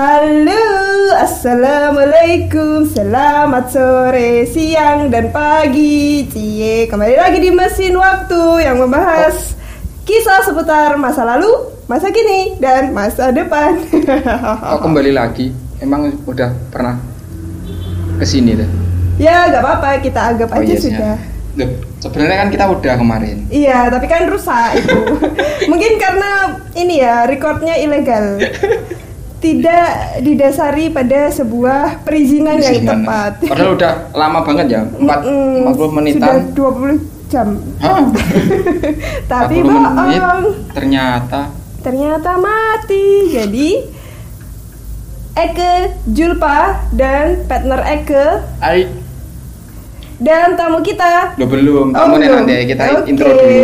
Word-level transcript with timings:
Halo, 0.00 1.12
assalamualaikum, 1.12 2.88
selamat 2.88 3.68
sore, 3.68 4.48
siang 4.48 5.12
dan 5.12 5.28
pagi. 5.28 6.24
Cie, 6.24 6.88
kembali 6.88 7.20
lagi 7.20 7.36
di 7.36 7.52
mesin 7.52 8.00
waktu 8.00 8.64
yang 8.64 8.80
membahas 8.80 9.52
kisah 10.08 10.40
seputar 10.40 10.96
masa 10.96 11.28
lalu, 11.28 11.52
masa 11.84 12.08
kini, 12.08 12.56
dan 12.56 12.96
masa 12.96 13.28
depan. 13.28 13.76
Oh 14.72 14.80
kembali 14.80 15.12
lagi, 15.12 15.52
emang 15.84 16.16
udah 16.24 16.48
pernah 16.72 16.96
ke 18.16 18.24
sini 18.24 18.56
tuh? 18.56 18.70
ya, 19.20 19.52
gak 19.52 19.60
apa-apa, 19.60 20.00
kita 20.00 20.32
anggap 20.32 20.48
aja 20.56 20.64
iya, 20.64 20.80
sudah. 20.80 21.16
Loh, 21.60 21.70
sebenarnya 22.00 22.36
kan 22.40 22.48
kita 22.48 22.64
udah 22.72 22.94
kemarin. 22.96 23.44
Iya, 23.52 23.92
tapi 23.92 24.08
kan 24.08 24.24
rusak 24.32 24.80
itu. 24.80 24.96
Mungkin 25.76 26.00
karena 26.00 26.56
ini 26.72 27.04
ya, 27.04 27.28
recordnya 27.28 27.76
ilegal. 27.76 28.40
Tidak 29.40 29.88
didasari 30.20 30.88
pada 30.88 31.28
sebuah 31.28 32.04
perizinan 32.04 32.56
yang 32.56 32.76
Perizinan. 32.76 33.00
tepat. 33.00 33.32
Padahal 33.42 33.70
udah 33.72 33.92
lama 34.12 34.38
banget 34.44 34.66
ya, 34.68 34.80
4, 34.84 35.00
Mm-mm, 35.00 35.72
40 35.72 35.96
menitan. 35.96 36.20
Sudah 36.20 36.36
20 36.52 37.00
jam. 37.26 37.48
Hah? 37.78 38.00
Tapi 39.32 39.54
40 39.58 39.64
menit, 39.64 40.20
bohong. 40.20 40.44
ternyata 40.70 41.40
Ternyata 41.80 42.30
mati. 42.36 43.06
Jadi 43.32 43.68
Eke 45.32 45.72
Julpa 46.04 46.58
dan 46.92 47.46
partner 47.46 47.80
Eke 47.88 48.26
Ai, 48.60 48.84
dan 50.18 50.52
tamu 50.52 50.84
kita. 50.84 51.32
lo 51.34 51.46
belum, 51.46 51.96
Oh, 51.96 52.06
nih 52.12 52.28
belum. 52.28 52.44
nanti 52.44 52.54
kita 52.68 52.82
Oke. 52.92 53.08
intro 53.08 53.30
dulu. 53.30 53.56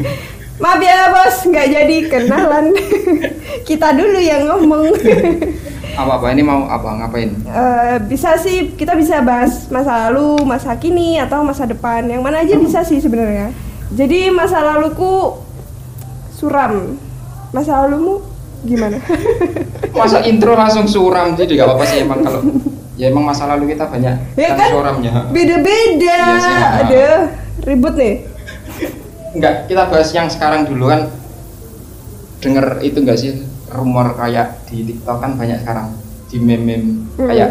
Maaf 0.62 0.78
ya 0.78 1.10
bos, 1.10 1.36
nggak 1.42 1.66
jadi 1.74 1.96
kenalan. 2.06 2.70
kita 3.68 3.90
dulu 3.98 4.18
yang 4.22 4.46
ngomong. 4.46 4.94
Apa-apa 5.98 6.30
ini 6.30 6.46
mau 6.46 6.70
apa 6.70 7.02
ngapain? 7.02 7.34
Eh, 7.34 7.98
bisa 8.06 8.38
sih 8.38 8.70
kita 8.78 8.94
bisa 8.94 9.18
bahas 9.26 9.66
masa 9.74 10.06
lalu, 10.06 10.38
masa 10.46 10.78
kini 10.78 11.18
atau 11.18 11.42
masa 11.42 11.66
depan. 11.66 12.06
Yang 12.06 12.22
mana 12.22 12.46
aja 12.46 12.54
bisa 12.62 12.86
sih 12.86 13.02
sebenarnya. 13.02 13.50
Jadi 13.90 14.30
masa 14.30 14.62
laluku 14.62 15.34
suram. 16.38 16.94
Masa 17.50 17.82
lalumu 17.82 18.22
gimana? 18.62 19.02
Masa 19.98 20.22
intro 20.24 20.54
langsung 20.54 20.86
suram 20.86 21.34
jadi 21.36 21.58
gak 21.58 21.66
apa-apa 21.68 21.84
sih 21.84 21.98
emang 22.06 22.22
kalau 22.24 22.40
ya 22.96 23.10
emang 23.10 23.28
masa 23.28 23.44
lalu 23.50 23.74
kita 23.74 23.90
banyak 23.90 24.14
ya 24.38 24.54
kan 24.54 24.56
kan 24.56 24.70
suramnya. 24.72 25.12
beda-beda. 25.34 26.18
Sih, 26.38 26.54
ha. 26.54 26.68
Ada 26.86 27.04
ribut 27.66 27.94
nih. 27.98 28.31
Enggak, 29.32 29.64
kita 29.64 29.88
bahas 29.88 30.12
yang 30.12 30.28
sekarang 30.28 30.68
dulu 30.68 30.88
kan 30.88 31.08
denger 32.38 32.82
itu 32.82 32.98
enggak 33.00 33.18
sih 33.18 33.30
rumor 33.72 34.12
kayak 34.12 34.66
di 34.68 34.84
TikTok 34.84 35.18
kan 35.18 35.38
banyak 35.38 35.62
sekarang 35.62 35.96
di 36.28 36.36
meme-meme 36.36 37.08
Hmm. 37.12 37.28
kayak 37.28 37.50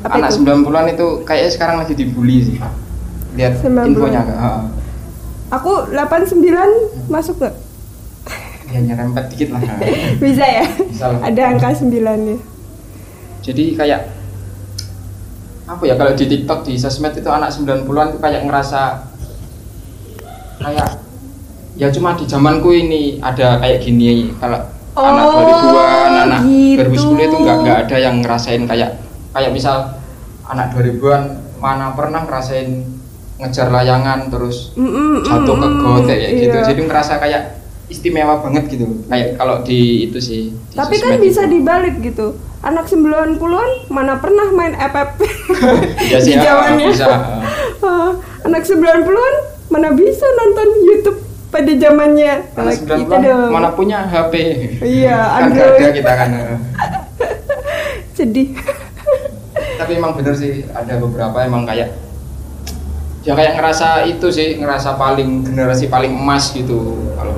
Apa 0.00 0.16
anak 0.16 0.30
itu? 0.32 0.44
90-an 0.44 0.86
itu 0.92 1.06
kayaknya 1.24 1.50
sekarang 1.50 1.76
lagi 1.80 1.92
dibully 1.92 2.36
sih. 2.40 2.56
Lihat 3.34 3.52
90-an. 3.58 3.88
infonya 3.88 4.20
enggak? 4.20 4.36
Heeh. 4.36 4.62
Aku 5.50 5.72
89 5.88 6.44
masuk 7.08 7.40
gak? 7.40 7.54
Ya 8.68 8.80
nyerempet 8.80 9.24
dikit 9.30 9.54
lah. 9.54 9.60
Bisa 10.24 10.44
ya? 10.44 10.64
Bisa 10.66 11.04
lah. 11.08 11.20
Ada 11.24 11.42
angka 11.46 11.68
9 11.72 11.88
nya. 12.20 12.36
Jadi 13.40 13.64
kayak 13.74 14.00
apa 15.64 15.82
ya 15.84 15.96
kalau 15.96 16.12
di 16.12 16.24
TikTok 16.26 16.60
di 16.64 16.76
sosmed 16.76 17.12
itu 17.14 17.28
anak 17.28 17.48
90-an 17.48 18.12
itu 18.12 18.18
kayak 18.20 18.44
ngerasa 18.44 18.80
kayak 20.58 20.88
ya 21.74 21.90
cuma 21.90 22.14
di 22.14 22.24
zamanku 22.24 22.70
ini 22.70 23.18
ada 23.18 23.58
kayak 23.58 23.78
gini 23.80 24.30
kalau 24.38 24.62
anak 24.94 25.24
Oh, 25.26 25.42
2000-an, 25.42 26.10
anak 26.22 26.40
gitu. 26.46 26.78
2010 27.18 27.26
itu 27.26 27.36
nggak 27.36 27.56
nggak 27.60 27.78
ada 27.84 27.96
yang 27.98 28.16
ngerasain 28.22 28.62
kayak 28.62 28.90
kayak 29.30 29.50
misal 29.50 29.98
anak 30.44 30.70
2000-an 30.70 31.22
mana 31.58 31.90
pernah 31.92 32.22
ngerasain 32.22 32.86
ngejar 33.34 33.66
layangan 33.68 34.30
terus 34.30 34.70
Mm, 34.78 34.86
mm, 34.86 35.14
jatuh 35.26 35.56
ke 35.56 35.68
got 35.74 36.02
kayak 36.06 36.30
gitu. 36.38 36.54
iya. 36.54 36.66
Jadi 36.70 36.80
ngerasa 36.86 37.12
kayak 37.18 37.42
istimewa 37.90 38.38
banget 38.38 38.70
gitu. 38.70 38.86
Kayak 39.10 39.34
kalau 39.34 39.66
di 39.66 40.06
itu 40.06 40.18
sih. 40.22 40.42
di 40.54 40.76
Tapi 40.78 40.94
kan 40.96 41.18
bisa 41.18 41.42
itu. 41.42 41.58
dibalik 41.58 41.98
gitu. 41.98 42.38
Anak 42.62 42.86
90-an 42.86 43.36
mana 43.90 44.16
pernah 44.16 44.48
main 44.48 44.72
FF 44.72 45.08
Iya 46.00 46.18
di 46.24 46.32
sih, 46.32 46.38
ah, 46.38 46.72
bisa. 46.78 47.06
Ah, 47.84 48.14
anak 48.46 48.62
90-an 48.62 49.34
mana 49.68 49.90
bisa 49.92 50.24
nonton 50.24 50.68
YouTube 50.86 51.18
pada 51.54 51.72
zamannya. 51.72 52.32
Kalau 52.50 52.66
Anak 52.66 52.82
90-an 52.82 52.98
kita 53.00 53.16
dong. 53.22 53.48
mana 53.48 53.68
punya 53.70 53.98
HP 54.02 54.34
Iya, 54.82 55.14
kan 55.16 55.42
Android. 55.46 55.78
ada 55.78 55.88
kita 55.92 56.12
kan 56.12 56.28
Sedih. 58.16 58.48
tapi 59.74 59.92
emang 59.94 60.14
bener 60.14 60.32
sih 60.32 60.62
ada 60.68 60.96
beberapa 60.96 61.34
emang 61.40 61.62
kayak 61.64 61.90
ya 63.22 63.32
kayak 63.32 63.54
ngerasa 63.54 64.04
itu 64.04 64.26
sih 64.28 64.54
ngerasa 64.56 64.94
paling 64.94 65.42
generasi 65.42 65.86
paling 65.86 66.14
emas 66.14 66.50
gitu 66.50 66.94
kalau 67.12 67.34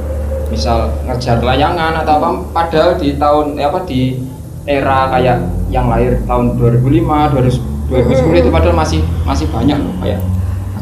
misal 0.46 0.78
ngejar 1.04 1.40
layangan 1.40 1.96
atau 1.96 2.12
apa 2.14 2.28
padahal 2.52 2.92
di 2.94 3.16
tahun 3.16 3.56
eh, 3.56 3.64
apa 3.64 3.80
di 3.82 4.20
era 4.64 5.08
kayak 5.10 5.36
yang 5.68 5.88
lahir 5.88 6.20
tahun 6.22 6.54
2005 6.54 6.84
2000, 7.88 7.88
2010 7.88 8.42
itu 8.44 8.50
padahal 8.50 8.76
masih 8.76 9.00
masih 9.24 9.46
banyak 9.48 9.78
loh 9.78 9.94
kayak 9.98 10.20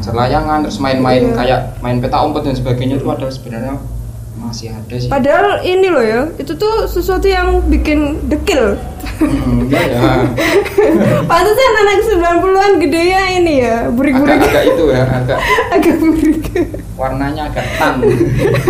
ngejar 0.05 0.15
layangan 0.15 0.59
terus 0.61 0.79
main-main 0.79 1.23
Iya. 1.25 1.35
kayak 1.35 1.61
main 1.81 1.97
peta 1.99 2.21
umpet 2.21 2.45
dan 2.45 2.55
sebagainya 2.55 2.95
itu 2.95 3.05
padahal 3.05 3.31
sebenarnya 3.31 3.75
masih 4.37 4.69
ada 4.69 4.95
sih 4.95 5.09
Padahal 5.09 5.63
ini 5.63 5.89
loh 5.89 6.05
ya, 6.05 6.21
itu 6.37 6.53
tuh 6.53 6.85
sesuatu 6.85 7.25
yang 7.25 7.65
bikin 7.65 8.21
dekil. 8.25 8.77
Hmm, 9.17 9.65
iya 9.67 9.83
ya. 9.89 10.11
Pantesan 11.31 11.73
anak 11.79 11.99
90-an 12.05 12.73
gedenya 12.77 13.21
ini 13.33 13.55
ya, 13.59 13.89
burik-burik. 13.89 14.37
agak-agak 14.37 14.65
itu 14.69 14.85
ya 14.87 15.05
agak 15.09 15.39
Agak 15.75 15.97
burik. 15.97 16.43
warnanya 16.95 17.43
agak 17.49 17.67
tan 17.75 17.95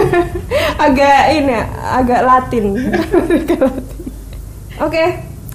agak 0.87 1.21
ini 1.33 1.53
ya, 1.53 1.65
agak 1.93 2.21
Latin. 2.23 2.65
Agak 3.27 3.59
Latin. 3.59 3.93
Oke, 4.77 5.05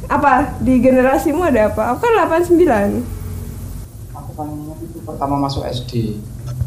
apa 0.06 0.32
di 0.58 0.80
generasimu 0.80 1.44
ada 1.44 1.70
apa? 1.70 1.96
Aku 1.96 2.00
kan 2.02 2.14
89. 2.28 3.19
Paling 4.40 4.56
ingat 4.56 4.80
itu 4.80 4.98
pertama 5.04 5.36
masuk 5.36 5.68
SD 5.68 6.16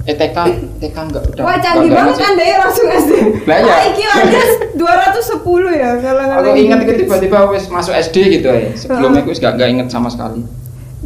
eh 0.03 0.12
TK 0.19 0.37
TK 0.83 0.97
enggak 0.99 1.22
udah. 1.31 1.43
Wah 1.47 1.56
canggih 1.62 1.88
banget 1.94 2.16
kan 2.19 2.33
dia 2.34 2.59
langsung 2.59 2.87
SD. 2.91 3.12
Lah 3.49 3.59
iya. 3.62 3.75
IQ 3.88 3.99
aja 4.03 4.43
210 4.75 5.81
ya 5.81 5.91
kalau 6.03 6.22
aku 6.43 6.49
ingat 6.59 6.78
itu 6.84 6.93
tiba-tiba 7.06 7.38
wes 7.49 7.71
masuk 7.72 7.94
SD 7.97 8.16
gitu 8.38 8.50
ya 8.50 8.75
sebelumnya 8.77 9.25
aku 9.25 9.33
enggak 9.33 9.53
enggak 9.56 9.69
inget 9.72 9.87
sama 9.88 10.12
sekali. 10.12 10.44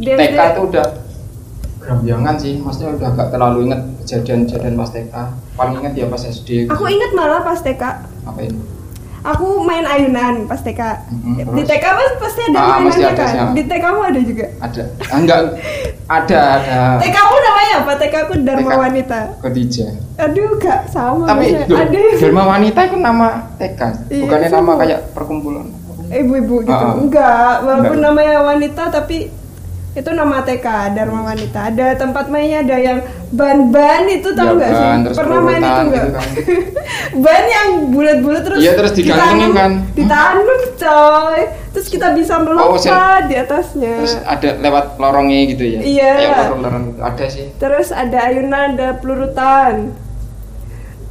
TK 0.01 0.35
itu 0.35 0.61
udah 0.67 0.87
gerambiangan 1.79 2.35
sih 2.35 2.53
maksudnya 2.59 2.89
udah 2.99 3.09
enggak 3.15 3.29
terlalu 3.31 3.57
inget 3.71 3.81
kejadian-kejadian 4.03 4.73
pas 4.75 4.89
TK 4.91 5.13
paling 5.55 5.75
inget 5.79 5.93
ya 5.95 6.05
pas 6.11 6.21
SD 6.27 6.49
Aku 6.67 6.83
ingat 6.89 7.11
malah 7.15 7.41
pas 7.47 7.59
TK. 7.63 7.83
apa 8.27 8.39
ini 8.43 8.59
Aku 9.27 9.59
main 9.59 9.83
ayunan 9.83 10.47
pas 10.47 10.55
TK. 10.57 10.79
Mhm, 11.11 11.35
Di 11.51 11.61
terus? 11.61 11.67
TK 11.69 11.85
mas 11.89 12.11
pasti 12.17 12.41
ada 12.45 12.57
Ah, 12.57 12.67
mainannya 12.77 13.07
ada 13.07 13.25
kan. 13.25 13.51
Di 13.51 13.63
TK 13.63 13.85
mu 13.89 14.01
ada 14.01 14.19
juga. 14.21 14.45
ada 14.57 14.81
ah, 15.03 15.17
enggak 15.17 15.39
ada 16.07 16.41
ada 16.63 16.95
TK 16.97 17.17
mu 17.21 17.37
namanya 17.37 17.75
apa? 17.77 17.91
TK 17.97 18.13
aku 18.17 18.33
Dharma 18.41 18.69
TK. 18.69 18.79
Wanita. 18.79 19.19
Khadijah 19.37 19.91
Aduh 20.17 20.49
kak 20.57 20.79
sama 20.87 21.23
tapi 21.27 21.43
loh, 21.51 21.77
ada 21.77 21.99
Dharma 22.15 22.43
Wanita 22.47 22.79
itu 22.83 22.97
nama 22.97 23.27
TK 23.53 23.79
Iya, 24.07 24.21
bukannya 24.23 24.47
nama 24.49 24.57
sama. 24.63 24.73
kayak 24.79 24.99
perkumpulan 25.11 25.65
ibu-ibu 26.07 26.55
gitu. 26.63 26.71
Ah. 26.79 26.95
Enggak, 26.95 27.53
walaupun 27.61 27.99
Enggak. 27.99 28.07
namanya 28.07 28.35
wanita 28.41 28.83
tapi 28.89 29.27
itu 29.97 30.09
nama 30.11 30.37
TK 30.39 30.67
Dharma 30.93 31.25
Wanita. 31.25 31.59
Ada 31.67 31.97
tempat 31.97 32.25
mainnya 32.27 32.61
ada 32.61 32.77
yang 32.77 32.99
ban-ban 33.27 34.05
itu 34.05 34.29
tahu 34.29 34.53
Ya, 34.53 34.55
nggak 34.55 34.69
sih? 34.69 34.85
ban, 34.85 34.97
terus 35.01 35.15
Pernah 35.15 35.39
main 35.41 35.57
itu 35.59 35.81
enggak? 35.81 35.89
gitu 35.99 36.09
kan. 36.13 36.29
ban 37.25 37.43
yang 37.47 37.67
bulat-bulat 37.89 38.41
terus 38.43 38.59
Iya, 38.59 38.71
terus 38.73 38.91
ditanam- 38.93 39.51
kan. 39.51 39.71
Ditanam 39.91 40.47
coy. 40.71 41.39
Terus 41.67 41.87
kita 41.87 42.07
bisa 42.11 42.33
Oh, 42.35 42.41
melompat 42.43 43.21
di 43.25 43.35
atasnya. 43.35 43.93
terus 43.99 44.17
ada 44.19 44.49
lewat 44.55 44.85
lorongnya 44.95 45.39
gitu 45.47 45.63
ya 45.67 45.79
Iya. 45.79 46.13
lorong-lorong 46.43 46.83
gitu 46.87 46.99
ada 46.99 47.25
sih 47.27 47.45
Terus 47.55 47.87
ada 47.91 48.17
ayunan, 48.23 48.73
ada 48.73 48.89
pelurutan. 48.95 49.93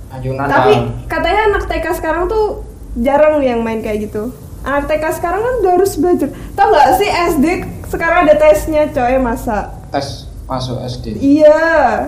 ayunan 0.08 0.46
Tapi 0.46 0.72
lah. 0.72 0.82
katanya 1.06 1.40
anak 1.48 1.62
TK 1.66 1.86
sekarang 1.92 2.24
tuh 2.26 2.62
jarang 2.96 3.38
yang 3.40 3.60
main 3.60 3.78
kayak 3.78 4.06
gitu. 4.06 4.32
Anak 4.62 4.88
TK 4.88 5.04
sekarang 5.12 5.38
kan 5.40 5.54
udah 5.60 5.72
harus 5.72 5.92
belajar. 5.94 6.28
Tahu 6.52 6.68
nggak 6.68 6.88
sih 6.96 7.08
SD 7.30 7.46
sekarang 7.86 8.26
ada 8.26 8.34
tesnya 8.34 8.88
coy 8.88 9.16
masa? 9.16 9.70
tes 9.88 10.26
masuk 10.44 10.78
SD 10.80 11.18
Iya. 11.18 11.58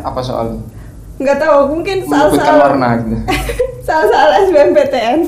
apa 0.03 0.21
soalnya 0.21 0.63
Nggak 1.19 1.39
tahu 1.43 1.75
mungkin 1.75 2.07
soal-soal 2.07 2.57
warna 2.61 3.03
gitu 3.03 3.17
soal-soal 3.87 4.29
SBMPTN. 4.45 5.19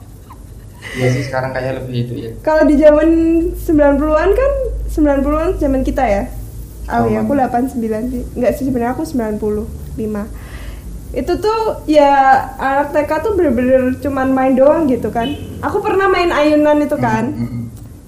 ya 1.00 1.06
sih 1.10 1.26
sekarang 1.26 1.50
kayak 1.50 1.82
lebih 1.82 2.06
itu 2.06 2.14
ya 2.16 2.30
Kalau 2.40 2.64
di 2.64 2.78
zaman 2.78 3.08
90-an 3.52 4.30
kan 4.30 4.52
90-an 4.88 5.50
zaman 5.58 5.82
kita 5.82 6.04
ya. 6.06 6.22
Oh 6.86 7.08
iya, 7.08 7.20
aku 7.20 7.32
89 7.34 7.80
sih. 8.08 8.22
Enggak 8.36 8.52
sih 8.54 8.64
sebenarnya 8.64 8.94
aku 8.94 9.02
95. 9.02 9.66
Itu 11.12 11.32
tuh 11.38 11.60
ya 11.84 12.10
anak 12.54 12.92
TK 12.92 13.10
tuh 13.20 13.32
bener-bener 13.34 13.98
cuman 13.98 14.30
main 14.30 14.54
doang 14.54 14.86
gitu 14.86 15.10
kan. 15.10 15.34
Aku 15.60 15.82
pernah 15.82 16.06
main 16.06 16.30
ayunan 16.30 16.78
itu 16.78 16.94
kan. 16.94 17.24
Hmm, 17.32 17.48
hmm. 17.48 17.63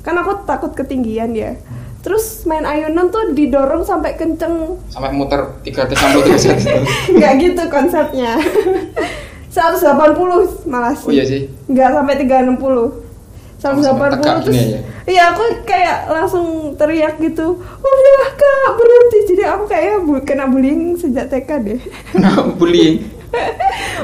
Kan 0.06 0.14
aku 0.14 0.46
takut 0.46 0.70
ketinggian 0.72 1.34
ya 1.34 1.58
terus 1.98 2.46
main 2.46 2.62
ayunan 2.62 3.10
tuh 3.10 3.34
didorong 3.34 3.82
sampai 3.82 4.14
kenceng 4.14 4.78
Sampai 4.86 5.10
muter 5.10 5.58
360 5.60 6.22
derajat 6.22 6.54
gitu. 6.54 6.78
nggak 7.12 7.32
gitu 7.36 7.62
konsepnya 7.66 8.38
180 9.50 10.68
malah 10.68 10.94
sih 10.94 11.02
Oh 11.02 11.12
iya 11.12 11.24
sih. 11.24 11.50
nggak 11.66 11.88
sampai 11.90 12.14
360 12.20 13.02
Sama-sama 13.56 14.12
tegak 14.12 14.36
180 14.38 14.44
terus 14.44 14.54
gini 14.54 14.70
ya? 14.70 14.80
iya 15.06 15.22
aku 15.32 15.42
kayak 15.64 15.96
langsung 16.06 16.46
teriak 16.74 17.16
gitu 17.18 17.46
udah 17.58 18.28
kak 18.30 18.70
berhenti 18.70 19.18
jadi 19.26 19.44
aku 19.50 19.64
kayaknya 19.64 19.96
bu 19.98 20.12
kena 20.22 20.44
bullying 20.46 20.94
sejak 20.94 21.26
TK 21.26 21.50
deh 21.60 21.80
Nah, 22.14 22.46
bullying. 22.52 23.02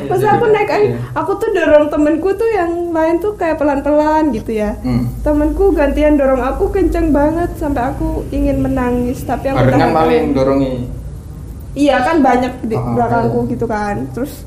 Pas 0.03 0.19
Iya, 0.19 0.31
aku 0.33 0.45
iya, 0.45 0.53
naik 0.53 0.71
ayu 0.71 0.85
iya. 0.85 0.99
aku 1.13 1.33
tuh 1.37 1.51
dorong 1.51 1.87
temenku 1.89 2.29
tuh 2.33 2.49
yang 2.49 2.71
lain 2.91 3.17
tuh 3.17 3.33
kayak 3.33 3.57
pelan-pelan 3.57 4.31
gitu 4.31 4.53
ya 4.53 4.75
Hmm. 4.79 5.07
temenku 5.21 5.71
gantian 5.71 6.15
dorong 6.15 6.41
aku 6.41 6.69
kenceng 6.69 7.11
banget 7.11 7.55
sampai 7.55 7.89
aku 7.89 8.27
ingin 8.29 8.59
menangis 8.59 9.23
tapi 9.23 9.49
aku 9.49 9.63
Barengan 9.63 9.79
tahan. 9.89 9.95
paling 9.95 10.25
dorongi. 10.33 10.73
iya 11.73 12.01
kan 12.01 12.21
banyak 12.21 12.53
di 12.63 12.75
Ah, 12.75 12.83
belakangku 12.91 13.41
iya. 13.41 13.51
gitu 13.51 13.67
kan 13.67 13.97
terus 14.11 14.45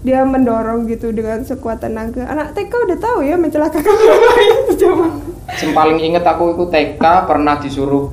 dia 0.00 0.22
mendorong 0.22 0.86
gitu 0.86 1.10
dengan 1.10 1.42
sekuat 1.42 1.80
tenaga 1.80 2.24
anak 2.24 2.54
TK 2.54 2.70
udah 2.70 2.96
tahu 2.96 3.18
ya 3.20 3.34
mencelakakan 3.34 3.90
orang 3.92 4.22
lain 4.30 4.54
zaman 4.72 5.10
Yang 5.52 5.72
paling 5.72 5.98
inget 6.00 6.22
aku 6.22 6.44
itu 6.52 6.64
TK 6.68 7.02
pernah 7.24 7.54
disuruh 7.56 8.10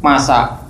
masak. 0.00 0.62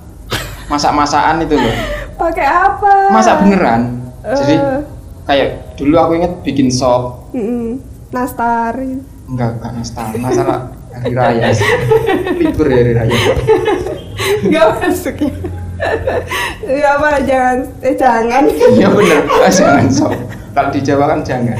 Masak-masakan 0.66 1.42
itu 1.42 1.54
loh. 1.54 1.74
Pakai 2.20 2.44
apa 2.44 2.92
Masak 3.10 3.40
beneran. 3.40 3.80
Jadi 4.20 4.54
Eh. 4.54 4.80
kayak 5.24 5.48
dulu 5.74 5.94
aku 5.96 6.12
inget 6.14 6.32
bikin 6.42 6.68
sop. 6.68 7.32
Mm-mm. 7.32 7.80
nastar 8.10 8.76
gitu. 8.76 9.00
Enggak, 9.26 9.56
enggak 9.56 9.72
nastar. 9.72 10.10
Masalah 10.14 10.58
hari 10.92 11.14
raya. 11.14 11.46
Libur 12.36 12.66
ya 12.66 12.76
hari 12.76 12.92
raya. 12.92 13.18
nggak 14.42 14.66
masuk 14.76 15.16
ya 15.16 15.32
ya 16.60 16.88
apa 16.92 17.24
jangan 17.24 17.56
eh 17.80 17.94
jangan 17.94 18.44
Iya 18.50 18.88
bener, 18.90 19.20
Ah, 19.24 19.48
jangan 19.48 19.88
sop. 19.88 20.12
Kalau 20.50 20.68
di 20.68 20.80
Jawa 20.80 21.04
kan 21.08 21.20
jangan. 21.22 21.56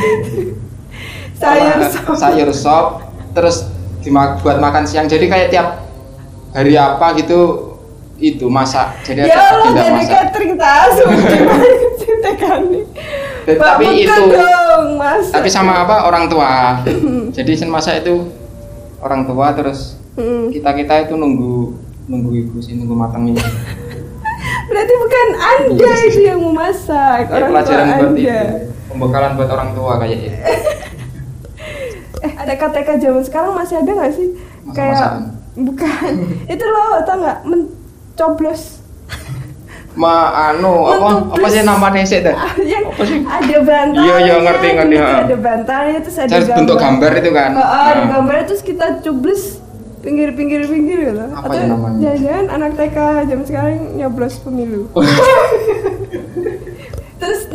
sayur 1.33 1.81
sop 1.87 2.07
sayur 2.15 2.51
sop 2.53 2.87
terus 3.33 3.65
dima- 4.01 4.37
buat 4.39 4.59
makan 4.59 4.85
siang 4.85 5.07
jadi 5.07 5.25
kayak 5.25 5.49
tiap 5.49 5.69
hari 6.51 6.75
apa 6.75 7.17
gitu 7.17 7.70
itu 8.21 8.47
masak. 8.47 8.93
Jadi 9.03 9.25
ya 9.25 9.33
ada 9.33 9.43
Allah 9.59 9.73
jadi 9.75 9.91
masak. 9.97 10.13
catering 10.13 10.55
tasu. 10.55 11.05
Tapi 13.51 13.85
itu 13.99 14.23
dong 14.31 14.85
mas. 14.95 15.27
tapi 15.29 15.49
sama 15.49 15.83
apa? 15.83 16.05
Orang 16.05 16.29
tua. 16.29 16.85
Jadi 17.31 17.53
sen 17.53 17.67
masak 17.67 18.01
itu 18.01 18.29
orang 19.01 19.25
tua 19.25 19.53
terus 19.53 19.97
Mm. 20.11 20.51
kita 20.51 20.75
kita 20.75 20.95
itu 21.07 21.15
nunggu 21.15 21.71
nunggu 22.05 22.31
ibu 22.37 22.59
sih 22.59 22.75
nunggu 22.75 22.93
matangnya 22.93 23.39
berarti 24.69 24.95
bukan 24.99 25.27
anda 25.33 25.71
Iya. 25.87 25.93
itu 26.05 26.21
yang 26.27 26.39
mau 26.43 26.51
masak 26.53 27.25
Kayak 27.25 27.31
orang 27.31 27.47
tua 27.47 27.55
pelajaran 27.55 27.87
buat 27.87 28.03
anda. 28.03 28.19
itu 28.19 28.37
pembekalan 28.91 29.31
buat 29.39 29.49
orang 29.49 29.71
tua 29.71 29.93
kayaknya 29.97 30.33
eh 32.21 32.33
ada 32.37 32.53
KTK 32.53 32.89
zaman 32.99 33.23
sekarang 33.23 33.53
masih 33.55 33.77
ada 33.77 33.91
nggak 33.95 34.13
sih? 34.13 34.29
Kayak 34.69 34.93
Masak-masakan. 34.93 35.23
bukan. 35.63 36.11
Itu 36.51 36.65
loh 36.67 36.91
tau 37.01 37.17
nggak 37.17 37.39
mencoblos 38.21 38.85
ma 39.91 40.31
anu 40.53 40.87
apa? 40.87 41.35
Apa 41.35 41.47
sih 41.51 41.67
namanya 41.67 42.05
sih 42.07 42.23
dah 42.23 42.37
apa 42.95 43.03
sih? 43.03 43.27
Ada 43.27 43.57
bantalnya 43.59 44.07
Iya, 44.07 44.17
iya, 44.23 44.35
ngerti, 44.39 44.69
ngerti, 44.79 44.97
ha. 45.03 45.09
ada 45.27 45.37
bantalnya 45.37 45.99
terus 45.99 46.17
ada 46.21 46.31
Terus 46.31 46.47
bentuk 46.53 46.77
gambar. 46.79 47.11
itu 47.19 47.31
kan? 47.35 47.51
oh, 47.57 47.61
oh, 47.61 47.83
ada 47.91 48.03
gambarnya 48.07 48.45
terus 48.47 48.63
kita 48.63 49.03
coblos 49.03 49.59
pinggir-pinggir 50.01 50.65
pinggir 50.71 50.99
gitu. 51.11 51.21
Apa 51.35 51.43
atau 51.43 51.59
ya 51.59 51.65
namanya? 51.67 52.13
jangan 52.17 52.45
anak 52.55 52.71
TK 52.79 52.97
zaman 53.29 53.45
sekarang 53.45 53.77
nyoblos 53.99 54.35
pemilu. 54.41 54.87
Terus 54.95 55.11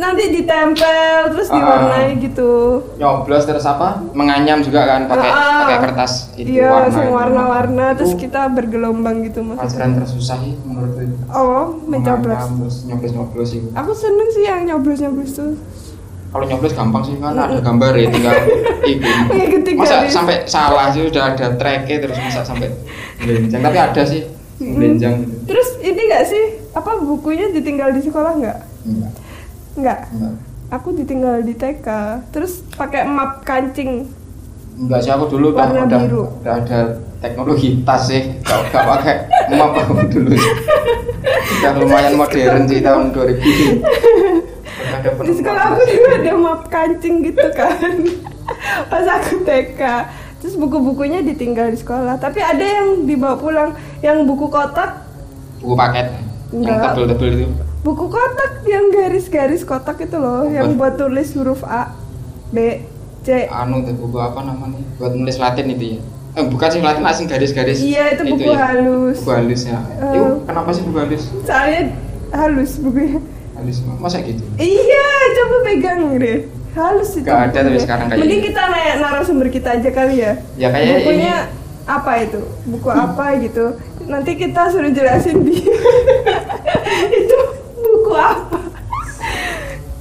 nanti 0.06 0.24
ditempel 0.32 0.94
terus 1.28 1.48
Ah. 1.48 1.54
diwarnai 1.54 2.08
gitu. 2.18 2.50
Nyoblos 2.96 3.42
terus 3.42 3.62
apa? 3.62 4.02
Menganyam 4.12 4.60
juga 4.60 4.86
kan 4.86 5.00
pakai 5.04 5.28
Ah, 5.28 5.58
pakai 5.60 5.78
kertas 5.82 6.12
itu 6.34 6.48
iya 6.54 6.70
warna 6.70 6.88
itu. 6.96 7.10
warna-warna 7.10 7.86
terus 7.92 8.14
kita 8.14 8.46
bergelombang 8.48 9.22
gitu 9.22 9.42
mas. 9.42 9.58
pelajaran 9.58 9.90
tersusah 9.96 10.38
sih 10.38 10.54
menurutku 10.60 11.02
itu. 11.02 11.14
oh 11.28 11.82
mencoblos. 11.84 12.42
Terus 12.46 12.76
nyoblos 12.84 13.12
nyoblos 13.12 13.50
itu 13.52 13.68
aku 13.72 13.92
seneng 13.92 14.28
sih 14.30 14.44
yang 14.44 14.60
nyoblos 14.64 14.98
nyoblos 14.98 15.32
tuh. 15.32 15.52
Kalau 16.26 16.44
nyoblos 16.44 16.72
gampang 16.72 17.02
sih 17.02 17.14
kan 17.16 17.32
ada 17.32 17.58
gambar 17.58 17.92
ya 17.94 18.08
tinggal 18.08 18.34
itu 18.84 19.08
Mengikuti 19.26 19.70
masa 19.74 20.04
sampai 20.06 20.44
salah 20.44 20.90
sih 20.90 21.02
udah 21.02 21.32
ada 21.32 21.46
tracknya 21.52 21.96
terus 21.98 22.16
masa 22.16 22.42
sampai 22.42 22.68
belenjang 23.18 23.60
tapi 23.60 23.78
ada 23.80 24.02
sih 24.04 24.22
belenjang 24.56 25.20
gitu 25.20 25.34
terus 25.46 25.68
ini 25.80 26.00
gak 26.06 26.24
sih? 26.24 26.44
Apa 26.70 26.98
bukunya 26.98 27.48
ditinggal 27.50 27.88
di 27.90 28.00
sekolah 28.00 28.36
nggak? 28.36 28.58
Enggak 28.84 29.12
nggak. 29.76 30.00
Enggak 30.12 30.34
aku 30.70 30.94
ditinggal 30.94 31.46
di 31.46 31.54
TK 31.54 31.86
terus 32.34 32.62
pakai 32.74 33.06
map 33.06 33.46
kancing. 33.46 34.06
Enggak 34.76 35.00
sih 35.06 35.12
aku 35.14 35.24
dulu 35.30 35.54
udah 35.56 35.66
Warna 35.72 35.82
udah, 35.88 36.00
biru. 36.04 36.22
udah 36.42 36.54
ada 36.60 36.78
teknologi 37.22 37.80
tas 37.86 38.02
sih. 38.10 38.22
Gak, 38.42 38.74
gak 38.74 38.84
pakai 38.84 39.14
map 39.54 39.72
aku 39.72 39.92
dulu. 40.10 40.34
Udah 41.56 41.72
lumayan 41.78 42.14
modern 42.18 42.66
sih 42.66 42.80
tahun 42.82 43.14
2000 43.14 43.40
Udah 44.76 44.98
ada 45.00 45.08
di 45.24 45.32
sekolah 45.32 45.62
aku 45.72 45.82
juga 45.88 46.10
ada 46.20 46.32
map 46.36 46.62
kancing 46.68 47.16
gitu 47.24 47.46
kan. 47.54 47.94
Pas 48.90 49.06
aku 49.06 49.46
TK 49.46 49.82
terus 50.36 50.54
buku-bukunya 50.60 51.24
ditinggal 51.24 51.72
di 51.72 51.78
sekolah. 51.78 52.18
Tapi 52.20 52.42
ada 52.42 52.60
yang 52.62 53.06
dibawa 53.08 53.38
pulang. 53.38 53.70
Yang 54.02 54.28
buku 54.28 54.46
kotak. 54.50 55.06
Buku 55.62 55.74
paket. 55.78 56.06
Yang 56.52 56.62
Enggak. 56.62 56.92
tebel-tebel 56.94 57.30
itu 57.32 57.46
buku 57.82 58.04
kotak 58.06 58.64
yang 58.64 58.88
garis-garis 58.88 59.62
kotak 59.62 60.00
itu 60.00 60.16
loh 60.16 60.46
yang 60.46 60.74
buat 60.74 60.96
tulis 60.96 61.32
huruf 61.32 61.62
A 61.62 61.94
B 62.48 62.82
C 63.22 63.46
anu 63.46 63.82
tuh 63.82 63.94
buku 63.96 64.16
apa 64.16 64.40
namanya 64.40 64.80
buat 64.96 65.12
nulis 65.12 65.36
Latin 65.36 65.66
itu 65.68 65.84
ya 65.92 66.00
eh, 66.34 66.44
bukan 66.44 66.68
sih 66.68 66.80
Latin 66.80 67.02
asing 67.02 67.26
garis-garis 67.26 67.78
iya 67.78 68.12
itu 68.12 68.22
buku 68.24 68.48
ya. 68.48 68.58
halus 68.64 69.18
buku 69.20 69.30
halus 69.32 69.62
ya 69.64 69.78
Eh. 69.78 70.12
itu 70.12 70.22
kenapa 70.44 70.68
sih 70.70 70.82
buku 70.82 70.98
halus 70.98 71.22
soalnya 71.42 71.82
halus 72.30 72.72
bukunya 72.76 73.18
halus 73.52 73.76
masa 73.96 74.18
gitu 74.20 74.42
Iya, 74.54 75.06
coba 75.34 75.56
pegang 75.64 76.00
deh. 76.14 76.44
Halus 76.70 77.16
itu. 77.16 77.24
Gak 77.24 77.40
ada 77.48 77.58
tapi 77.62 77.80
sekarang 77.80 78.06
kayak 78.06 78.20
Mending 78.20 78.42
kita 78.44 78.62
nanya 78.62 78.94
narasumber 79.00 79.48
kita 79.48 79.80
aja 79.80 79.88
kali 79.90 80.20
ya. 80.20 80.36
Ya, 80.60 80.68
kayaknya 80.68 80.96
Bukunya 81.00 81.34
ini- 81.40 81.48
apa 81.88 82.12
itu? 82.20 82.40
Buku 82.68 82.88
apa 82.90 83.24
gitu? 83.40 83.64
Nanti 84.04 84.36
kita 84.36 84.68
suruh 84.68 84.92
jelasin 84.92 85.40
di 85.40 85.56
itu 87.18 87.38
apa? 88.18 88.58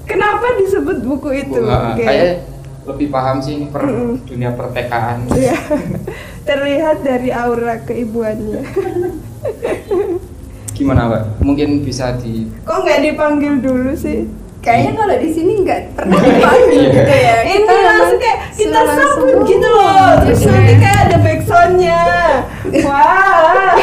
Kenapa 0.06 0.46
disebut 0.58 0.98
buku 1.02 1.30
itu? 1.40 1.62
Oke. 1.62 2.02
kayak 2.02 2.46
lebih 2.86 3.10
paham 3.10 3.42
sih 3.42 3.58
ini 3.58 3.66
per 3.66 3.82
Mm-mm. 3.82 4.22
dunia 4.24 4.54
pertekaan 4.54 5.26
Iya. 5.32 5.58
Terlihat 6.44 7.02
dari 7.02 7.30
aura 7.30 7.82
keibuannya. 7.82 8.62
gimana 10.70 11.08
mbak 11.08 11.24
mungkin 11.40 11.82
bisa 11.82 12.14
di 12.14 12.52
Kok 12.62 12.84
nggak 12.84 13.00
dipanggil 13.02 13.54
dulu 13.58 13.96
sih? 13.96 14.28
Kayaknya 14.60 14.92
kalau 14.94 15.16
di 15.16 15.30
sini 15.30 15.54
nggak 15.62 15.82
pernah 15.94 16.20
dipanggil 16.20 16.82
Iya. 16.84 16.92
gitu 16.92 17.14
ya. 17.16 17.36
Ini 17.40 17.54
Kita 17.56 17.74
langsung 17.80 18.20
kayak 18.20 18.40
kita 18.52 18.80
sambut 18.84 19.38
gitu 19.46 19.68
loh. 19.68 20.10
Terus 20.22 20.40
Iya. 20.40 20.50
nanti 20.52 20.74
kayak 20.76 21.00
ada 21.02 21.18
backsoundnya. 21.46 22.02
Wah. 22.82 23.78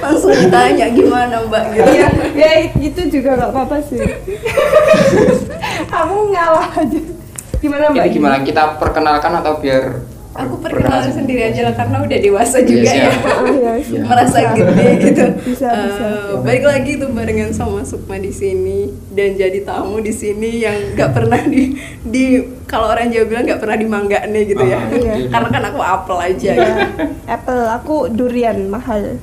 langsung 0.00 0.32
ditanya 0.32 0.86
gimana 0.94 1.44
Mbak 1.44 1.64
gitu. 1.74 1.90
Iya, 1.90 2.08
ya 2.32 2.50
itu 2.78 3.00
juga 3.10 3.36
nggak 3.36 3.50
apa-apa 3.52 3.76
sih. 3.84 4.00
Kamu 5.90 6.30
ngalah 6.30 6.70
aja. 6.78 7.00
Gimana 7.60 7.92
mbak? 7.92 8.08
ini 8.08 8.16
gimana 8.16 8.36
kita 8.40 8.80
perkenalkan 8.80 9.36
atau 9.36 9.60
biar 9.60 10.00
Aku 10.30 10.54
perkenalan 10.56 11.10
sendiri 11.10 11.42
aja 11.44 11.64
lah 11.64 11.74
karena 11.74 12.00
udah 12.00 12.18
dewasa 12.18 12.62
juga 12.62 12.86
Iya, 12.86 12.94
ya. 13.02 13.10
siap. 13.10 13.14
Ah, 13.26 13.42
iya, 13.44 13.72
Iya. 13.76 14.00
merasa 14.00 14.38
gede 14.52 14.88
gitu. 15.00 15.24
Bisa, 15.44 15.66
Eh, 15.66 15.82
bisa. 15.82 16.06
Balik 16.40 16.64
lagi 16.64 16.92
tuh 16.96 17.10
barengan 17.10 17.50
sama 17.50 17.82
Sukma 17.82 18.14
di 18.16 18.30
sini 18.30 18.80
dan 19.10 19.34
jadi 19.34 19.58
tamu 19.60 19.98
di 19.98 20.10
sini 20.10 20.60
yang 20.60 20.94
nggak 20.94 21.10
pernah 21.10 21.40
di 21.42 21.74
di 22.00 22.24
kalau 22.64 22.86
orang 22.88 23.10
Jawa 23.10 23.26
bilang 23.26 23.44
nggak 23.44 23.58
pernah 23.58 23.76
dimanggane 23.76 24.40
gitu 24.44 24.62
ya. 24.62 24.78
Ah, 24.78 24.86
iya. 24.92 25.14
Karena 25.26 25.48
kan 25.50 25.62
aku 25.66 25.80
apel 25.80 26.18
aja. 26.24 26.50
Gitu. 26.52 26.72
Apple, 27.26 27.62
aku 27.68 27.94
durian 28.08 28.58
mahal. 28.66 29.18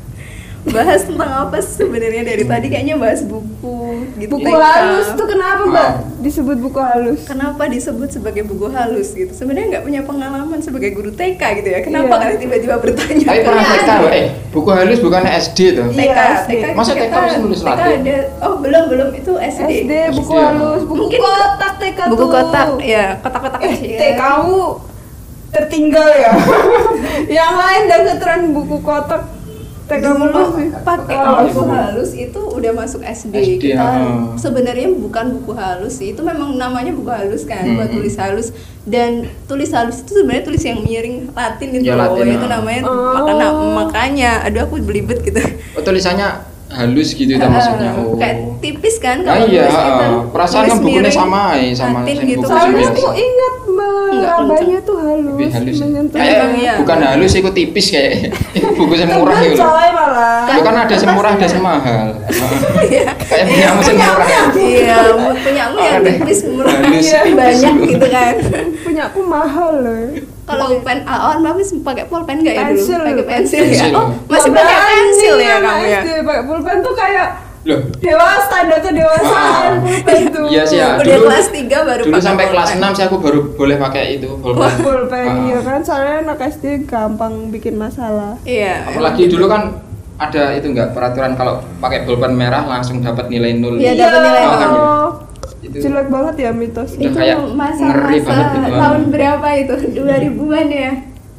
Bahas 0.69 1.01
tentang 1.01 1.31
apa 1.41 1.57
sebenarnya 1.57 2.23
dari 2.23 2.43
tadi 2.43 2.67
kayaknya 2.67 2.95
bahas 2.95 3.21
buku 3.21 3.77
gitu. 4.15 4.31
Buku 4.33 4.45
TK. 4.45 4.59
halus 4.59 5.07
tuh 5.13 5.25
kenapa 5.25 5.63
mbak? 5.63 5.79
Ah. 5.81 5.91
Disebut 6.17 6.57
buku 6.57 6.77
halus. 6.77 7.21
Kenapa 7.23 7.63
disebut 7.65 8.09
sebagai 8.09 8.43
buku 8.43 8.67
halus 8.67 9.11
gitu? 9.11 9.31
Sebenarnya 9.31 9.67
nggak 9.71 9.83
punya 9.83 10.01
pengalaman 10.01 10.59
sebagai 10.59 10.91
guru 10.91 11.09
TK 11.09 11.39
gitu 11.55 11.67
ya. 11.67 11.73
Iya. 11.73 11.79
Kenapa 11.81 12.13
kalian 12.17 12.37
tiba-tiba 12.37 12.75
bertanya? 12.77 13.25
tapi 13.25 13.39
pernah 13.41 13.65
TK 13.65 13.89
mbak 13.97 14.13
eh 14.13 14.27
buku 14.49 14.69
halus 14.69 14.99
bukannya 14.99 15.31
SD 15.41 15.59
tuh 15.73 15.85
Iya, 15.87 16.03
TK, 16.03 16.19
SD. 16.37 16.51
TK, 16.53 16.65
Masa 16.73 16.91
TK 16.93 17.13
bisa 17.15 17.37
nulis 17.39 17.59
TK 17.59 17.71
ada, 17.71 18.17
oh 18.41 18.53
belum 18.57 18.83
belum 18.87 19.09
itu 19.13 19.31
SD. 19.33 19.69
SD, 19.79 19.91
buku 20.13 20.31
SD. 20.31 20.43
halus, 20.43 20.81
buku 20.83 20.95
Mungkin 20.99 21.19
kotak 21.21 21.73
TK 21.77 21.99
buku 22.07 22.17
tuh. 22.19 22.29
kotak, 22.29 22.67
ya 22.81 23.05
kotak-kotak 23.17 23.59
Eh, 23.61 23.69
kecil. 23.71 23.95
T 23.95 24.03
kamu 24.15 24.59
tertinggal 25.47 26.07
ya. 26.11 26.31
yang 27.39 27.53
lain 27.55 27.81
udah 27.85 27.99
ketren 28.05 28.41
buku 28.51 28.77
kotak. 28.79 29.23
TK 29.87 30.03
mulu 30.13 30.29
dulu 30.29 30.49
pakai 30.83 31.15
Oh, 31.17 31.47
buku 31.47 31.63
halus 31.65 32.11
itu 32.11 32.35
udah 32.39 32.71
masuk 32.71 32.99
SD, 33.01 33.33
SD, 33.33 33.51
kita 33.63 33.79
ah. 33.79 34.35
sebenarnya 34.35 34.91
bukan 34.91 35.25
buku 35.33 35.51
halus 35.53 35.95
sih 35.95 36.11
itu 36.11 36.19
memang 36.21 36.53
namanya 36.53 36.91
buku 36.91 37.07
halus 37.07 37.43
kan 37.43 37.63
buat 37.73 37.87
Hmm. 37.87 37.95
tulis 37.95 38.15
halus 38.15 38.47
dan 38.83 39.11
tulis 39.45 39.71
halus 39.71 40.01
itu 40.01 40.11
sebenarnya 40.13 40.43
tulis 40.43 40.59
yang 40.61 40.79
miring 40.81 41.31
Latin 41.31 41.69
itu 41.71 41.83
Ya, 41.83 41.95
loh 41.95 42.03
Latin, 42.13 42.27
itu 42.29 42.45
ah. 42.45 42.51
namanya 42.53 42.81
Oh. 42.83 43.13
makanya 43.15 43.47
makanya 43.73 44.31
aduh 44.43 44.61
aku 44.61 44.75
belibet 44.79 45.19
gitu 45.21 45.39
Oh 45.73 45.81
tulisannya 45.81 46.56
halus 46.69 47.09
gitu 47.11 47.31
itu 47.31 47.39
maksudnya. 47.39 47.89
Ah, 47.89 47.97
Oh. 47.97 48.15
kayak 48.15 48.37
tipis 48.59 48.95
kan 48.97 49.17
Ah, 49.21 49.33
kalau 49.33 49.47
iya, 49.47 49.63
tulis 49.63 49.77
kita 49.77 50.03
ah. 50.03 50.21
perasaan 50.27 50.63
kan 50.65 50.77
bukunya 50.77 51.09
sama 51.09 51.41
eh, 51.55 51.71
sama 51.71 51.97
yang 52.03 52.19
gitu 52.19 52.39
buku 52.39 52.49
Soalnya 52.49 52.87
aku 52.87 53.07
ingat 53.13 53.53
merabanya 53.69 54.79
tuh 54.81 54.97
halus, 54.97 55.31
Lebih 55.31 55.47
halus. 55.49 55.69
ya? 55.69 55.81
menyentuh. 55.81 56.17
Kayak 56.17 56.35
Emang 56.35 56.53
iya. 56.57 56.73
bukan 56.77 56.99
halus 56.99 57.29
sih, 57.29 57.39
kok 57.39 57.53
tipis 57.53 57.85
kayak 57.87 58.11
buku 58.77 58.93
semurah 58.95 59.33
Tebel 59.33 59.47
gitu. 59.47 59.63
Itu 60.47 60.61
kan 60.61 60.75
ada 60.77 60.95
semurah, 60.97 61.31
ada 61.33 61.47
semahal. 61.47 62.07
Iya. 62.83 63.05
Kayak 63.29 63.45
punya 63.47 63.67
mesin 63.73 63.95
murah. 63.97 64.27
iya 64.55 64.97
mood 65.13 65.37
punya 65.37 65.63
aku 65.67 65.77
yang 65.77 66.01
tipis 66.01 66.39
murah 66.45 66.73
Iya, 66.87 67.19
banyak 67.29 67.73
gitu 67.85 68.07
kan 68.07 68.33
Punya 68.85 69.01
aku 69.05 69.19
mahal 69.21 69.71
loh. 69.77 70.36
Kalau 70.47 70.79
pen 70.79 71.03
aon 71.03 71.43
mami 71.43 71.59
pakai 71.61 72.07
pulpen 72.07 72.39
nggak 72.39 72.55
ya 72.55 72.63
dulu 72.71 72.87
pakai 73.03 73.25
pensil, 73.27 73.61
Pensil. 73.61 73.91
ya 73.91 73.99
oh 73.99 74.07
masih 74.25 74.49
pakai 74.49 74.77
pensil 74.79 75.35
ya 75.37 75.55
kamu 75.59 75.83
ya 75.85 75.99
pakai 76.23 76.43
pulpen 76.43 76.77
tuh 76.79 76.95
kayak 76.95 77.27
Loh, 77.67 77.83
dewasa, 77.99 78.63
kedewasaan 78.63 79.83
pulpen 79.83 80.21
tuh. 80.31 80.47
Iya 80.47 80.63
sih 80.63 80.79
ya. 80.79 80.95
udah 80.95 81.03
Dulu- 81.03 81.27
kelas 81.27 81.47
3 81.51 81.67
baru 81.83 82.01
dulu 82.07 82.15
sampai 82.17 82.45
kelas 82.47 82.69
pulpen. 82.71 82.87
6 82.87 82.95
sih 82.95 83.03
aku 83.03 83.17
baru 83.19 83.39
boleh 83.53 83.75
pakai 83.75 84.03
itu 84.15 84.29
pulpen. 84.39 84.71
Pulpen 84.79 85.27
Ah. 85.27 85.35
iya 85.43 85.59
kan, 85.59 85.79
soalnya 85.83 86.15
anak 86.23 86.39
SD 86.47 86.87
gampang 86.87 87.51
bikin 87.51 87.75
masalah. 87.75 88.39
iya 88.41 88.87
Apalagi 88.87 89.27
dulu 89.27 89.51
kan 89.51 89.83
ada 90.15 90.55
itu 90.55 90.71
enggak 90.71 90.95
peraturan 90.95 91.35
kalau 91.35 91.59
pakai 91.77 92.07
pulpen 92.07 92.33
merah 92.33 92.63
langsung 92.63 93.03
dapat 93.03 93.27
nilai 93.27 93.51
nol. 93.53 93.75
Iya, 93.75 93.99
dapat 93.99 94.19
nilai 94.23 94.43
nol. 94.47 95.26
Kan 95.57 95.65
ya? 95.65 95.67
oh, 95.67 95.73
Itu 95.73 95.77
jelek 95.81 96.07
banget 96.07 96.35
ya 96.37 96.49
mitos. 96.53 96.91
Itu 96.93 97.17
masa-masa 97.53 98.13
gitu. 98.13 98.29
tahun 98.71 99.01
berapa 99.09 99.47
itu 99.57 99.73
2000-an 99.97 100.69
ya 100.69 100.91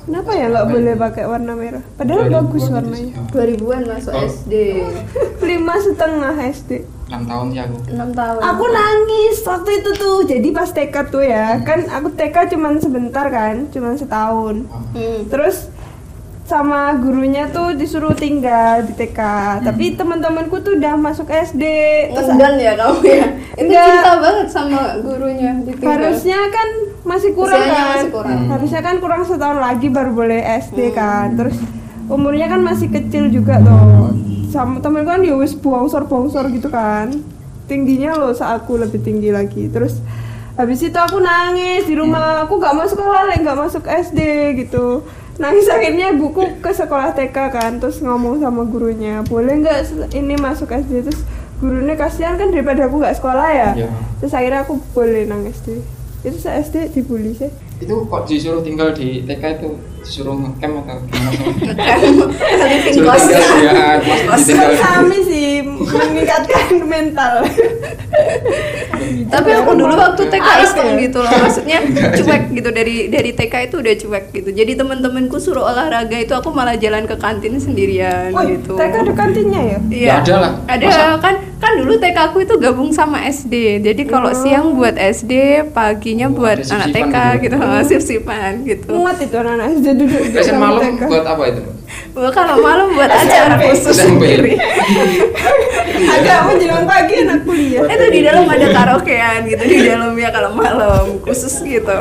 Kenapa 0.09 0.33
ya 0.33 0.49
nggak 0.49 0.69
boleh 0.73 0.95
pakai 0.97 1.25
warna 1.29 1.53
merah? 1.53 1.85
Padahal 1.95 2.33
bagus 2.33 2.65
warnanya. 2.73 3.13
2000-an 3.29 3.83
masuk 3.85 4.13
Oh. 4.17 4.25
SD 4.25 4.53
Lima 5.49 5.77
setengah 5.77 6.33
SD. 6.33 6.71
6 7.13 7.29
tahun 7.29 7.47
sih 7.53 7.61
aku. 7.61 7.77
6 7.93 8.17
tahun 8.17 8.41
Aku 8.41 8.65
nangis 8.69 9.37
waktu 9.45 9.71
itu 9.77 9.91
tuh. 9.93 10.19
Jadi 10.25 10.49
pas 10.49 10.69
TK 10.69 10.95
tuh 11.13 11.21
ya, 11.21 11.61
kan 11.61 11.85
aku 11.89 12.09
TK 12.13 12.57
cuman 12.57 12.81
sebentar 12.81 13.29
kan, 13.29 13.69
cuman 13.69 14.01
setahun. 14.01 14.65
Hmm. 14.93 15.29
Terus 15.29 15.69
sama 16.49 16.97
gurunya 16.97 17.45
tuh 17.53 17.77
disuruh 17.77 18.17
tinggal 18.17 18.81
di 18.89 18.97
TK. 18.97 19.21
Tapi 19.61 19.93
teman-temanku 20.01 20.65
tuh 20.65 20.81
udah 20.81 20.97
masuk 20.97 21.29
SD. 21.29 21.61
Terus 22.17 22.29
ya 22.57 22.73
kamu 22.73 23.05
ya 23.05 23.27
itu 23.53 23.69
Enggak. 23.69 23.85
cinta 23.85 24.13
banget 24.17 24.49
sama 24.49 24.81
gurunya 25.05 25.51
ditinggal. 25.61 25.93
harusnya 25.93 26.41
kan 26.49 26.69
masih 27.05 27.31
kurang 27.37 27.61
Usianya 27.61 27.77
kan. 27.77 27.93
masih 27.93 28.11
kurang. 28.17 28.39
Hmm. 28.41 28.49
Harusnya 28.49 28.81
kan 28.81 28.95
kurang 28.97 29.23
setahun 29.29 29.59
lagi 29.61 29.87
baru 29.93 30.11
boleh 30.17 30.41
SD 30.65 30.97
kan. 30.97 31.37
Terus 31.37 31.57
umurnya 32.09 32.49
kan 32.49 32.65
masih 32.65 32.89
kecil 32.89 33.29
juga 33.29 33.61
tuh. 33.61 34.17
Sama 34.49 34.81
temen 34.81 35.05
kan 35.05 35.21
ya 35.21 35.37
wis 35.37 35.53
bongsor-bongsor 35.53 36.49
gitu 36.49 36.73
kan. 36.73 37.13
Tingginya 37.69 38.17
loh 38.17 38.33
saat 38.33 38.65
aku 38.65 38.81
lebih 38.81 39.05
tinggi 39.05 39.29
lagi. 39.29 39.69
Terus 39.69 40.01
habis 40.57 40.81
itu 40.81 40.97
aku 40.97 41.21
nangis 41.21 41.85
di 41.85 41.93
rumah. 41.93 42.49
Aku 42.49 42.57
gak 42.57 42.73
masuk 42.73 42.97
sekolah, 42.97 43.29
lagi 43.29 43.45
gak 43.45 43.61
masuk 43.61 43.85
SD 43.85 44.21
gitu. 44.65 45.05
Nangis 45.39 45.67
akhirnya 45.67 46.11
buku 46.13 46.59
ke 46.59 46.71
sekolah 46.71 47.15
TK 47.15 47.37
kan. 47.49 47.73
Terus 47.79 47.99
ngomong 47.99 48.39
sama 48.39 48.63
gurunya, 48.63 49.23
boleh 49.23 49.63
nggak 49.63 49.79
se- 49.81 50.11
ini 50.13 50.35
masuk 50.35 50.69
SD? 50.69 51.07
Terus 51.07 51.23
gurunya 51.57 51.95
kasihan 51.95 52.35
kan 52.35 52.51
daripada 52.51 52.85
aku 52.85 52.99
nggak 52.99 53.15
sekolah 53.15 53.49
ya. 53.49 53.71
Iya. 53.77 53.89
Terus 54.19 54.33
akhirnya 54.33 54.61
aku 54.63 54.83
boleh 54.93 55.25
nang 55.25 55.47
SD. 55.47 55.79
Itu 56.21 56.37
saya 56.37 56.59
SD 56.59 56.91
dibully 56.93 57.33
sih. 57.33 57.51
Itu 57.79 58.03
kok 58.05 58.27
disuruh 58.27 58.61
tinggal 58.61 58.91
di 58.91 59.23
TK 59.23 59.43
itu 59.57 59.71
disuruh 60.01 60.35
ngecamp 60.35 60.75
atau 60.83 60.97
gimana? 61.03 61.31
living 62.63 62.95
Suruh 62.95 63.17
tinggal 63.17 63.19
ya. 63.29 64.79
Kami 64.79 65.19
sih 65.25 65.49
meningkatkan 65.65 66.67
mental. 66.85 67.33
tapi 69.29 69.51
aku 69.53 69.73
dulu 69.73 69.95
waktu 69.95 70.23
TK 70.27 70.43
Harus 70.43 70.73
iseng 70.73 70.91
ya? 70.91 71.03
gitu 71.07 71.19
loh 71.21 71.31
maksudnya 71.31 71.79
cuek 72.19 72.43
gitu 72.51 72.69
dari 72.73 73.09
dari 73.09 73.31
TK 73.33 73.55
itu 73.71 73.77
udah 73.79 73.95
cuek 73.95 74.25
gitu 74.33 74.51
jadi 74.51 74.73
temen-temenku 74.75 75.37
suruh 75.39 75.65
olahraga 75.65 76.17
itu 76.17 76.33
aku 76.33 76.51
malah 76.51 76.77
jalan 76.77 77.05
ke 77.05 77.15
kantin 77.17 77.57
sendirian 77.57 78.33
Woi, 78.33 78.59
gitu 78.59 78.75
TK 78.75 78.95
ada 79.05 79.13
kantinnya 79.15 79.61
ya? 79.61 79.79
Iya. 79.89 80.07
Ya 80.09 80.15
ada 80.21 80.35
lah. 80.37 80.53
Ada 80.67 80.87
kan 81.19 81.35
kan 81.59 81.73
dulu 81.75 81.99
TK 81.99 82.17
aku 82.31 82.39
itu 82.43 82.55
gabung 82.57 82.91
sama 82.91 83.27
SD. 83.27 83.83
Jadi 83.83 84.03
kalau 84.07 84.31
Oh. 84.31 84.37
siang 84.37 84.77
buat 84.77 84.95
SD, 84.95 85.65
paginya 85.73 86.29
Oh, 86.31 86.37
buat 86.37 86.61
anak 86.63 86.89
TK 86.95 87.17
gitu. 87.43 87.57
gitu, 87.57 87.57
sip-sipan 87.89 88.63
gitu. 88.63 88.95
Muat 88.95 89.19
itu 89.19 89.35
anak-anak 89.35 89.67
SD 89.75 89.88
duduk 89.95 90.21
di 90.29 90.31
dalam 90.35 90.57
malam 90.59 90.83
TK. 90.83 91.03
buat 91.07 91.25
apa 91.25 91.43
itu? 91.49 91.63
Wah, 92.17 92.33
kalau 92.35 92.55
malam 92.61 92.87
buat 92.93 93.11
acara 93.11 93.57
khusus 93.63 93.97
sendiri. 93.97 94.59
Ada 96.19 96.47
menjelang 96.47 96.87
pagi 96.87 97.15
anak 97.27 97.41
kuliah. 97.43 97.83
itu 97.91 98.07
di 98.15 98.21
dalam 98.23 98.47
ada 98.47 98.67
karaokean 98.71 99.51
gitu 99.51 99.65
di 99.67 99.79
dalamnya 99.83 100.31
kalau 100.31 100.51
malam 100.55 101.05
khusus 101.27 101.59
gitu. 101.67 102.01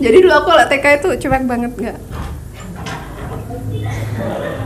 Jadi 0.00 0.16
dulu 0.24 0.32
aku 0.32 0.48
kalau 0.56 0.64
TK 0.66 0.84
itu 0.98 1.08
cuek 1.28 1.44
banget 1.44 1.72
nggak 1.76 1.98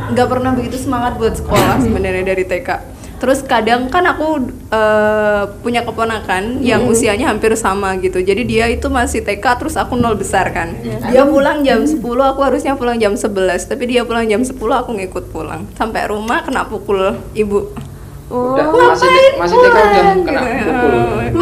nggak 0.07 0.29
pernah 0.31 0.55
begitu 0.55 0.79
semangat 0.79 1.19
buat 1.19 1.35
sekolah 1.35 1.83
sebenarnya 1.83 2.25
dari 2.31 2.45
TK. 2.47 2.96
Terus 3.17 3.41
kadang 3.41 3.89
kan 3.89 4.05
aku 4.05 4.45
eh, 4.69 5.43
punya 5.61 5.81
keponakan 5.83 6.61
yang 6.61 6.85
usianya 6.85 7.27
hampir 7.27 7.55
sama 7.55 7.97
gitu. 7.97 8.19
Jadi 8.19 8.45
dia 8.45 8.67
itu 8.67 8.87
masih 8.87 9.21
TK 9.21 9.41
terus 9.57 9.75
aku 9.75 9.95
nol 9.95 10.15
besar 10.15 10.51
kan. 10.51 10.77
Dia 10.83 11.25
pulang 11.25 11.61
jam 11.61 11.81
10, 11.81 11.97
aku 11.97 12.41
harusnya 12.41 12.75
pulang 12.75 12.97
jam 12.97 13.13
11, 13.13 13.33
tapi 13.65 13.85
dia 13.87 14.05
pulang 14.05 14.25
jam 14.25 14.41
10 14.41 14.53
aku 14.53 14.91
ngikut 14.93 15.25
pulang. 15.29 15.65
Sampai 15.73 16.05
rumah 16.07 16.41
kena 16.41 16.65
pukul 16.65 17.17
ibu. 17.33 17.73
Oh, 18.27 18.59
Udah 18.59 18.67
masih 18.91 19.39
masih 19.39 19.57
TK 19.57 19.71
udah 19.71 19.87
kena 20.19 20.41
Gitu. 20.43 20.67
pukul. 20.67 20.95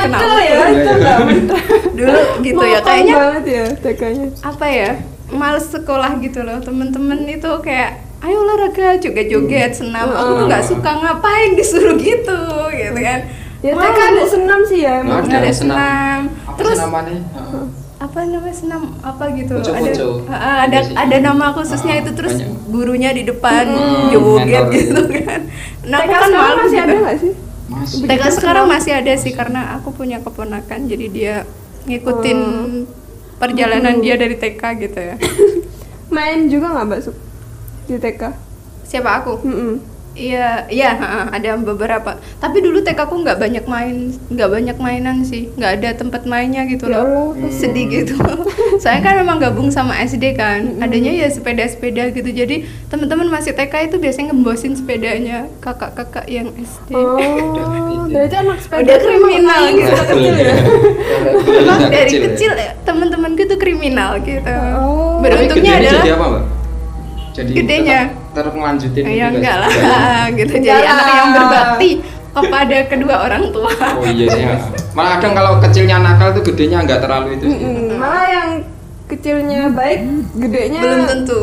Kena 0.04 0.36
ya, 0.38 0.58
itu 0.68 0.90
mental. 1.24 1.58
Dulu 1.94 2.20
gitu 2.40 2.62
ya 2.62 2.80
kayaknya 2.80 3.14
banget 3.16 3.44
ya 3.46 3.64
TK-nya. 3.74 4.26
apa 4.42 4.66
ya 4.66 4.90
males 5.32 5.64
sekolah 5.66 6.20
gitu 6.20 6.44
loh 6.44 6.60
temen-temen 6.60 7.24
itu 7.26 7.48
kayak 7.58 8.03
ayo 8.24 8.36
olahraga 8.40 8.96
joget-joget 8.98 9.72
senam 9.74 10.08
aku 10.08 10.32
tuh 10.32 10.44
nggak 10.46 10.64
suka 10.64 10.90
ngapain 10.96 11.50
disuruh 11.52 11.94
gitu 11.94 12.38
gitu 12.70 13.00
kan 13.00 13.20
Ya 13.60 13.72
Mau 13.72 13.80
TK 13.82 13.96
ada 13.96 14.24
senam 14.26 14.60
sih 14.62 14.78
ya. 14.78 15.00
Emang. 15.00 15.24
ada. 15.24 15.40
ada 15.40 15.48
senam. 15.48 15.72
senam 15.72 16.20
Apa 16.44 16.52
terus 16.54 16.76
sih 16.76 16.84
namanya? 16.84 17.16
Heeh. 17.16 17.64
apa 17.96 18.18
namanya 18.22 18.52
senam 18.54 18.82
apa 19.00 19.24
gitu 19.32 19.52
loh 19.54 19.64
ada 19.64 19.72
Poco-poco. 19.88 20.08
Ah, 20.28 20.56
ada 20.62 20.78
Iya 20.82 20.92
ada 20.98 21.16
nama 21.22 21.46
khususnya 21.50 21.94
Ah, 21.94 22.00
itu 22.02 22.10
terus 22.12 22.34
banyak. 22.34 22.52
gurunya 22.68 23.10
di 23.10 23.22
depan 23.24 23.64
Hmm, 23.66 24.04
joget 24.12 24.64
gitu 24.70 25.00
kan 25.10 25.40
nah 25.82 25.98
TK 25.98 26.10
kan 26.10 26.20
sekarang 26.22 26.32
malu 26.36 26.56
masih 26.58 26.68
gitu. 26.70 26.84
ada 26.84 26.96
nggak 26.98 27.16
sih? 27.16 27.32
Masih. 27.66 27.98
TK 28.04 28.22
sekarang 28.30 28.64
masih 28.68 28.92
ada 28.94 29.12
sih 29.16 29.32
karena 29.32 29.60
aku 29.74 29.88
punya 29.90 30.18
keponakan 30.20 30.80
jadi 30.84 31.06
dia 31.08 31.34
ngikutin 31.84 32.38
Oh. 32.38 32.84
perjalanan 33.38 33.96
dia 33.98 34.14
dari 34.14 34.36
TK 34.36 34.60
gitu 34.82 35.00
ya 35.00 35.16
Main 36.14 36.46
juga 36.46 36.68
nggak 36.70 36.84
Mbak 36.86 37.00
Sup? 37.00 37.16
Di 37.84 37.96
TK? 38.00 38.22
siapa 38.84 39.24
aku. 39.24 39.40
Iya, 40.14 40.70
iya, 40.70 40.94
ada 41.34 41.58
beberapa. 41.58 42.14
Tapi 42.38 42.62
dulu 42.62 42.86
TK 42.86 43.02
aku 43.02 43.26
nggak 43.26 43.34
banyak 43.34 43.64
main, 43.66 44.14
nggak 44.30 44.46
banyak 44.46 44.76
mainan 44.78 45.26
sih, 45.26 45.50
nggak 45.58 45.82
ada 45.82 45.90
tempat 45.98 46.22
mainnya 46.22 46.62
gitu 46.70 46.86
Ya 46.86 47.02
loh. 47.02 47.34
Allah, 47.34 47.50
Sedih 47.50 47.90
gitu. 47.90 48.14
Saya 48.84 49.02
kan 49.02 49.18
memang 49.18 49.42
gabung 49.42 49.74
sama 49.74 49.98
SD 50.06 50.38
kan, 50.38 50.78
adanya 50.78 51.10
ya 51.10 51.26
sepeda-sepeda 51.26 52.14
gitu. 52.14 52.30
Jadi 52.30 52.62
teman-teman 52.86 53.26
masih 53.26 53.58
TK 53.58 53.90
itu 53.90 53.96
biasanya 53.98 54.30
ngembosin 54.30 54.78
sepedanya 54.78 55.50
kakak-kakak 55.58 56.30
yang 56.30 56.46
SD. 56.62 56.94
Oh, 56.94 58.06
berarti 58.06 58.34
anak 58.38 58.62
sepeda 58.62 58.86
Udah 58.86 58.98
kriminal 59.02 59.62
gitu. 59.74 59.90
kecil 59.98 60.34
ya? 60.38 60.54
Sejak 61.42 61.90
dari 61.90 62.12
ya? 62.14 62.20
kecil 62.30 62.52
ya, 62.54 62.70
teman-temanku 62.86 63.40
itu 63.50 63.56
kriminal 63.58 64.22
gitu. 64.22 64.46
Oh. 64.78 65.18
Beruntungnya 65.18 65.82
adalah 65.82 66.02
jadi 66.06 66.14
apa, 66.14 66.26
Mbak? 66.30 66.44
Jadi 67.34 67.50
Gedenya? 67.52 68.00
tetap, 68.06 68.30
tetap 68.32 68.52
ngelanjutin 68.54 69.02
ya 69.04 69.26
enggak 69.28 69.56
lah 69.58 69.70
gitu. 70.38 70.52
Jadi 70.52 70.62
Enggak 70.62 70.86
anak 70.86 71.06
yang 71.10 71.28
berbakti 71.32 71.90
kepada 72.30 72.76
kedua 72.86 73.14
orang 73.20 73.44
tua. 73.50 73.74
Oh 73.92 74.04
iya 74.04 74.26
sih. 74.28 74.38
ya. 74.40 74.54
Malah 74.90 75.18
kadang 75.18 75.34
kalau 75.34 75.52
kecilnya 75.58 75.96
nakal 75.98 76.30
tuh 76.30 76.42
gedenya 76.44 76.78
nggak 76.80 77.00
terlalu 77.00 77.28
itu. 77.34 77.44
sih. 77.48 77.58
Mm-mm. 77.58 77.94
Malah 77.96 78.26
yang 78.28 78.48
kecilnya 79.04 79.60
baik, 79.68 80.00
gedenya 80.34 80.80
Belum 80.80 81.02
tentu. 81.04 81.40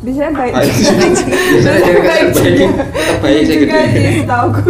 bisa 0.00 0.32
baik. 0.32 0.52
Baik. 0.54 0.72
Biasanya 0.72 1.80
jadi 1.84 2.00
baik, 2.00 2.26
tetap 2.32 3.18
baik 3.20 3.40
juga 3.44 3.64
gede. 3.76 3.92
sih, 3.92 4.12
setauku. 4.18 4.62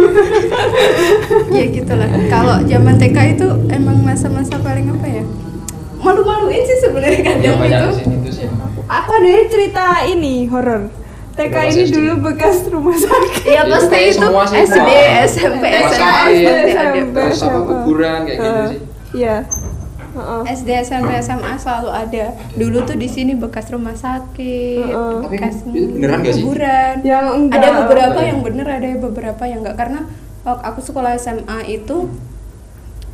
ya 1.55 1.65
gitulah 1.69 2.09
kalau 2.27 2.55
zaman 2.61 2.95
TK 2.97 3.17
itu 3.31 3.47
emang 3.69 3.97
masa-masa 4.01 4.55
paling 4.57 4.87
apa 4.89 5.07
ya 5.09 5.23
malu-maluin 5.97 6.59
sih 6.61 6.77
sebenarnya 6.79 7.15
ya 7.15 7.23
kadang 7.23 7.55
banyak 7.57 7.79
di 7.79 7.95
sini 7.95 8.15
tuh 8.19 8.31
sih 8.33 8.45
Aku 8.91 9.11
ada 9.13 9.47
cerita 9.47 9.85
ini 10.03 10.45
horor. 10.45 10.91
TK 11.31 11.47
Bekas 11.47 11.71
ini 11.71 11.83
SD. 11.85 11.93
dulu 11.95 12.13
bekas 12.21 12.57
rumah 12.67 12.97
sakit. 12.99 13.43
Iya 13.47 13.61
pasti 13.65 13.97
itu 14.03 14.19
semua 14.19 14.43
sih, 14.43 14.57
SD. 14.61 14.89
SMP, 15.25 15.63
SMA. 15.87 16.11
SMP, 16.67 17.17
SMA. 17.31 17.59
kuburan 17.63 18.19
kayak 18.21 18.37
gitu 18.37 18.51
Eh, 18.51 18.67
sih 18.67 18.79
Iya. 19.13 19.37
Heeh. 20.11 20.41
SD, 20.51 20.69
SMP, 20.83 21.09
SMA 21.17 21.55
selalu 21.55 21.87
ada. 21.89 22.25
Dulu 22.51 22.77
tuh 22.83 22.95
di 22.95 23.07
sini 23.07 23.31
bekas 23.33 23.71
rumah 23.71 23.95
sakit. 23.95 24.91
Tapi 24.91 25.23
bekas 25.25 25.55
beneran 25.63 26.19
sih? 26.25 26.43
kuburan. 26.43 26.93
Yang 27.01 27.25
enggak. 27.31 27.57
Ada 27.57 27.69
beberapa 27.79 28.11
Apa 28.11 28.19
ya? 28.19 28.27
yang 28.27 28.39
bener, 28.43 28.67
ada 28.67 28.87
beberapa 28.99 29.43
yang 29.45 29.59
enggak 29.63 29.77
karena 29.79 29.99
waktu 30.41 30.63
aku 30.67 30.79
sekolah 30.83 31.15
SMA 31.15 31.59
itu 31.71 32.11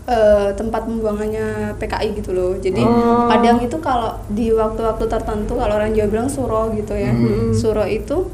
eh, 0.07 0.49
tempat 0.53 0.87
pembuangannya 0.87 1.47
PKI 1.75 2.15
gitu 2.15 2.31
loh. 2.31 2.55
Jadi 2.55 2.79
Oh. 2.79 3.27
kadang 3.27 3.59
itu 3.59 3.75
kalau 3.77 4.15
di 4.27 4.49
waktu-waktu 4.49 5.03
tertentu 5.05 5.53
kalau 5.53 5.73
orang 5.73 5.91
Jawa 5.91 6.07
bilang 6.07 6.27
suro 6.27 6.71
gitu 6.71 6.95
ya. 6.95 7.11
Hmm. 7.11 7.51
Suro 7.51 7.83
itu 7.83 8.31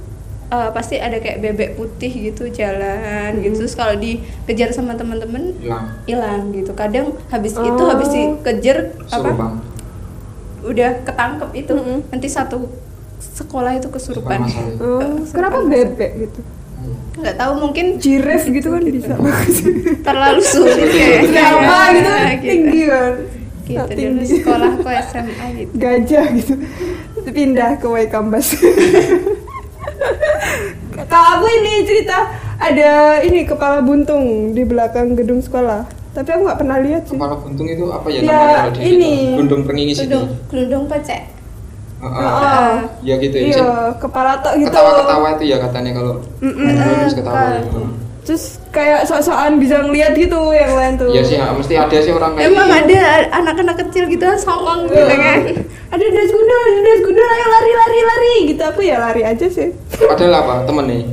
eh, 0.48 0.70
pasti 0.70 0.96
ada 0.98 1.18
kayak 1.18 1.42
bebek 1.42 1.70
putih 1.74 2.13
gitu 2.30 2.46
jalan 2.48 3.42
gitu. 3.42 3.58
Terus 3.60 3.74
kalau 3.74 3.98
dikejar 3.98 4.70
sama 4.70 4.94
teman-teman 4.94 5.50
hilang 5.58 5.86
hilang 6.06 6.42
gitu. 6.51 6.72
Kadang 6.74 7.18
habis 7.27 7.53
itu 7.53 7.74
Oh. 7.75 7.89
habis 7.89 8.08
dikejar 8.08 8.94
suruh 9.03 9.25
apa? 9.27 9.34
bang 9.36 9.53
Udah 10.63 10.92
ketangkep 11.01 11.50
itu. 11.58 11.74
Mm-mm. 11.74 12.00
Nanti 12.08 12.27
satu 12.30 12.70
sekolah 13.20 13.74
itu 13.74 13.88
kesurupan. 13.88 14.46
itu. 14.46 14.77
Oh, 14.77 15.01
kenapa 15.27 15.58
bebek 15.60 16.12
gitu? 16.22 16.39
Nggak 17.13 17.36
tahu 17.36 17.54
mungkin 17.58 17.86
Jiref 17.98 18.44
gitu 18.46 18.68
kan 18.70 18.84
bisa 18.84 19.13
bagus. 19.16 19.58
terlalu 20.08 20.42
sulit 20.42 20.75
kayaknya 20.90 21.30
Kenapa 21.30 21.78
gitu? 21.90 22.10
Nah, 22.10 22.34
Tinggi 22.38 22.82
kan. 22.86 23.13
gitu 23.63 23.74
Nah, 23.74 23.86
dulu 23.86 23.96
tinggi. 23.96 24.25
sekolahku 24.36 24.90
SMA 25.02 25.46
gitu 25.56 25.72
Gajah 25.74 26.25
gitu. 26.36 26.54
Pindah 27.25 27.72
ke 27.78 27.88
Waikambas. 27.88 28.48
Kalau 31.04 31.30
aku 31.36 31.48
ini 31.54 31.74
cerita 31.84 32.18
ada 32.58 32.92
ini 33.20 33.44
kepala 33.44 33.80
buntung 33.80 34.52
di 34.52 34.63
belakang 34.63 35.13
gedung 35.13 35.40
sekolah. 35.40 35.86
Tapi 36.12 36.30
aku 36.30 36.42
nggak 36.44 36.60
pernah 36.60 36.78
lihat 36.78 37.04
sih. 37.06 37.16
kepala 37.16 37.36
buntung 37.36 37.66
itu 37.66 37.86
apa 37.88 38.06
ya, 38.08 38.20
Ya, 38.20 38.25
namanya 38.28 38.54
kalau 38.60 38.72
di 38.72 38.80
ini. 38.84 39.13
itu 39.34 40.06
gelundung 40.06 40.28
gelundung 40.48 40.86
pecek 40.86 41.22
Heeh. 42.04 42.20
Heeh. 42.20 42.74
ya 43.02 43.16
gitu 43.18 43.36
ya 43.38 43.44
Iya, 43.50 43.68
kepala 43.96 44.36
tok 44.38 44.54
gitu. 44.58 44.68
ketawa-ketawa 44.70 45.28
itu 45.34 45.44
ya 45.46 45.58
katanya 45.58 45.92
kalau 45.94 46.14
Mm-mm. 46.38 46.68
terus 47.00 47.14
ketawa 47.14 47.36
Ketawa. 47.36 47.60
gitu. 47.62 47.80
Terus 48.24 48.44
kayak 48.70 49.04
sok-sokan 49.04 49.56
bisa 49.58 49.80
ngeliat 49.80 50.12
gitu 50.14 50.40
yang 50.50 50.72
lain 50.72 50.94
tuh. 50.96 51.08
Iya 51.10 51.22
sih, 51.22 51.36
mesti 51.36 51.74
ada 51.76 51.98
sih 51.98 52.12
orang 52.12 52.32
kayak 52.34 52.48
emang 52.50 52.68
gitu. 52.68 52.80
ada 52.82 53.02
anak-anak 53.34 53.76
kecil 53.82 54.04
gitu 54.08 54.24
songong 54.38 54.88
gitu 54.88 55.00
kan 55.00 55.40
Ada 55.90 56.06
das 56.10 56.30
gundul, 56.30 56.62
ada 56.64 56.80
das 56.82 57.02
gundul, 57.02 57.28
ayo 57.30 57.46
lari 57.48 57.72
lari 57.74 58.00
lari 58.02 58.34
gitu 58.48 58.64
aku 58.64 58.82
ya 58.82 58.98
lari 58.98 59.22
aja 59.22 59.46
sih. 59.46 59.76
Padahal 59.94 60.34
apa 60.38 60.54
temen 60.64 60.86
nih? 60.86 61.04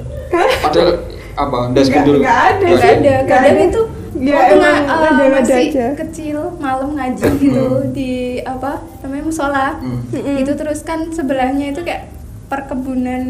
Padahal 0.60 0.88
apa? 1.34 1.58
Das 1.70 1.84
Nggak- 1.84 1.94
gundul. 2.00 2.16
nggak 2.20 2.38
ada. 2.48 2.66
nggak 2.68 2.90
ada 2.96 3.14
kadang 3.24 3.56
ada. 3.56 3.66
itu 3.66 3.82
Ya, 4.12 4.34
waktu 4.34 4.52
emang 4.52 4.60
nga- 4.60 4.82
eh, 4.82 4.90
ada-ada 4.90 5.24
masih 5.32 5.56
aja. 5.68 5.86
kecil 5.96 6.36
malam 6.56 6.90
ngaji 6.92 7.28
gitu 7.38 7.64
di 7.88 8.12
apa 8.40 8.70
namanya 9.00 9.24
musola 9.24 9.66
Hmm. 9.76 10.02
Mm-mm. 10.08 10.36
itu 10.36 10.52
terus 10.52 10.80
kan 10.80 11.08
sebelahnya 11.08 11.70
itu 11.70 11.80
kayak 11.80 12.10
perkebunan 12.46 13.22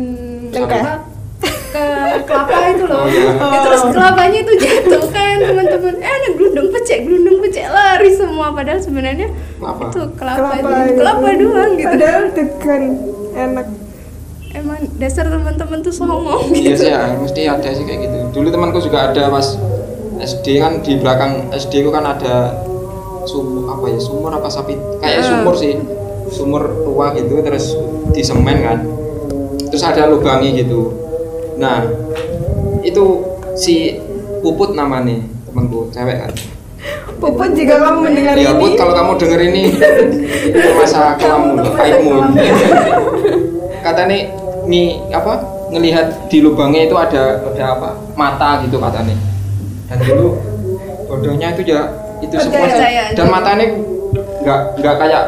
Cengkeh. 0.49 0.80
apa 0.80 0.94
ke 1.70 1.84
kelapa 2.22 2.56
itu 2.68 2.84
loh 2.84 2.99
Oh, 2.99 3.06
iya. 3.06 3.30
Ya, 3.30 3.58
terus 3.62 3.82
kelapanya 3.88 4.38
itu 4.40 4.52
jatuh 4.56 5.04
kan 5.08 5.37
teman-teman 5.38 5.94
eh 5.99 6.10
ada 6.10 6.28
gelundung 6.32 6.68
pecek 6.70 6.99
gelundung 7.02 7.38
pecek 7.40 7.64
lari 7.66 8.10
semua 8.10 8.50
padahal 8.50 8.76
sebenarnya 8.78 9.28
Kelapa. 9.54 9.82
itu 9.87 10.00
kelapa, 10.12 10.38
Kelapa, 10.50 10.56
itu 10.58 10.72
ya. 10.72 10.96
kelapa 10.96 11.28
doang 11.34 11.70
gitu 11.75 11.88
Padahal 11.90 12.22
degan 12.31 12.83
enak. 13.33 13.66
emang 14.52 14.81
dasar 14.96 15.24
teman-teman 15.26 15.78
tuh 15.78 15.94
songong 15.94 16.50
Iya 16.50 16.61
gitu 16.66 16.83
sih, 16.83 16.90
ya, 16.90 17.00
mesti 17.14 17.40
ada 17.46 17.68
sih 17.70 17.85
kayak 17.85 18.00
gitu. 18.02 18.16
Dulu 18.33 18.48
temanku 18.50 18.78
juga 18.81 18.98
ada 19.07 19.31
pas 19.31 19.46
SD 20.20 20.61
kan 20.61 20.85
di 20.85 21.00
belakang 21.00 21.48
SD 21.50 21.83
ku 21.83 21.90
kan 21.90 22.04
ada 22.04 22.61
sumur 23.24 23.68
apa 23.68 23.85
ya 23.88 23.98
sumur 23.98 24.30
apa 24.30 24.48
sapi? 24.48 24.76
Kayak 25.00 25.24
Hmm. 25.24 25.28
sumur 25.40 25.54
sih. 25.56 25.74
Sumur 26.30 26.62
tua 26.85 27.11
gitu 27.16 27.40
terus 27.42 27.74
di 28.12 28.22
semen 28.22 28.61
kan. 28.61 28.78
Terus 29.70 29.83
ada 29.83 30.06
lubangnya 30.06 30.61
gitu. 30.61 30.92
Nah 31.59 31.85
itu 32.80 33.04
si 33.54 33.98
puput 34.40 34.72
namanya 34.72 35.20
temanku 35.48 35.90
cewek 35.90 36.16
kan. 36.20 36.33
Puput 37.20 37.52
jika 37.52 37.76
kamu 37.76 37.98
mendengar 38.09 38.33
ya 38.33 38.56
ini. 38.56 38.61
put 38.61 38.72
kalau 38.80 38.96
kamu 38.96 39.12
denger 39.20 39.40
ini 39.52 39.62
itu 40.56 40.68
masa 40.72 41.12
teman 41.20 41.61
aibmu 41.76 42.16
saya 42.33 42.56
katanya 43.85 44.18
nih 44.64 44.96
apa 45.12 45.44
ngelihat 45.68 46.33
di 46.33 46.40
lubangnya 46.40 46.88
itu 46.88 46.96
ada 46.96 47.44
ada 47.44 47.64
apa 47.76 47.88
mata 48.16 48.64
gitu 48.64 48.80
katanya 48.80 49.12
dan 49.90 49.98
dulu 50.00 50.29
bodohnya 51.05 51.48
itu 51.53 51.62
ya 51.66 51.83
itu 52.20 52.35
semua 52.38 52.66
dan 53.11 53.26
matanya 53.26 53.66
nggak 54.40 54.61
nggak 54.79 54.94
kayak 54.96 55.22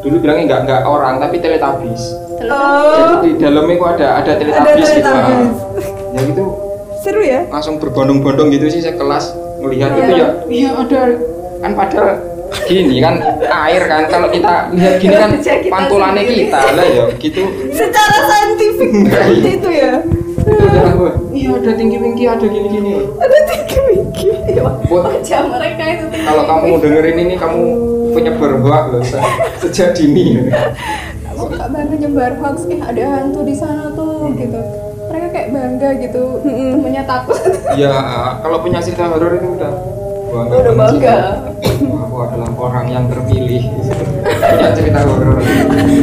dulu 0.00 0.16
bilangnya 0.18 0.44
nggak 0.46 0.60
nggak 0.68 0.80
orang 0.84 1.14
tapi 1.18 1.36
teletabis 1.38 2.04
Oh, 2.42 2.90
jadi 2.90 3.14
di 3.22 3.30
dalamnya 3.38 3.78
kok 3.78 3.90
ada 3.96 4.08
ada 4.18 4.32
teletabis 4.34 4.88
gitu 4.90 5.06
teletabis. 5.06 5.50
ya 6.10 6.20
gitu 6.26 6.44
seru 6.98 7.22
ya? 7.22 7.40
langsung 7.48 7.78
berbondong-bondong 7.78 8.50
gitu 8.50 8.66
sih 8.66 8.82
saya 8.82 8.98
kelas 8.98 9.30
melihat 9.62 9.94
Iya. 9.94 10.02
itu 10.02 10.12
ya 10.12 10.28
iya 10.50 10.70
ada 10.74 11.02
kan 11.62 11.70
padahal 11.72 12.10
gini 12.66 12.98
kan 12.98 13.14
air 13.46 13.82
kan 13.86 14.02
kalau 14.10 14.26
kita 14.28 14.74
lihat 14.74 14.94
gini 14.98 15.14
kan 15.14 15.30
pantulannya 15.70 16.24
kita 16.26 16.60
lah 16.74 16.82
ya 16.84 17.04
gitu 17.16 17.42
Secara 17.70 18.16
saintifik 18.26 18.90
seperti 19.06 19.50
itu 19.54 19.70
ya. 19.70 19.92
Iya 21.32 21.48
ada 21.54 21.72
tinggi 21.72 21.96
tinggi 21.96 22.24
ada 22.26 22.42
gini 22.44 22.68
gini 22.68 22.92
Ada 23.16 23.36
tinggi-tinggi. 23.46 24.26
wajah 24.86 25.40
mereka 25.48 25.82
itu 25.88 26.04
tuh 26.06 26.20
kalau 26.22 26.42
kamu 26.44 26.66
dengerin 26.78 27.16
ini 27.20 27.34
kamu 27.34 27.60
penyebar 28.12 28.52
hoax 28.60 28.84
loh 28.88 29.02
se- 29.02 29.24
sejak 29.58 29.94
dini. 29.94 30.50
Suka 31.32 31.64
banget 31.66 31.98
nyebar 31.98 32.32
hoax 32.38 32.68
eh 32.68 32.78
ada 32.78 33.02
hantu 33.08 33.40
di 33.42 33.54
sana 33.54 33.88
tuh 33.90 34.30
gitu. 34.36 34.60
Mereka 35.08 35.26
kayak 35.30 35.48
bangga 35.50 35.90
gitu. 35.98 36.22
Temennya 36.44 37.02
takut. 37.04 37.38
Ya 37.74 37.92
kalau 38.38 38.60
punya 38.60 38.78
cerita 38.78 39.08
horor 39.08 39.32
itu 39.32 39.48
udah 39.56 39.72
bangga 40.30 40.54
Udah 40.60 40.74
bangga. 40.76 41.16
Aku 41.82 42.16
adalah 42.20 42.50
orang 42.52 42.86
yang 42.86 43.04
terpilih. 43.08 43.62
Punya 44.22 44.68
cerita 44.72 45.00
horor. 45.02 45.40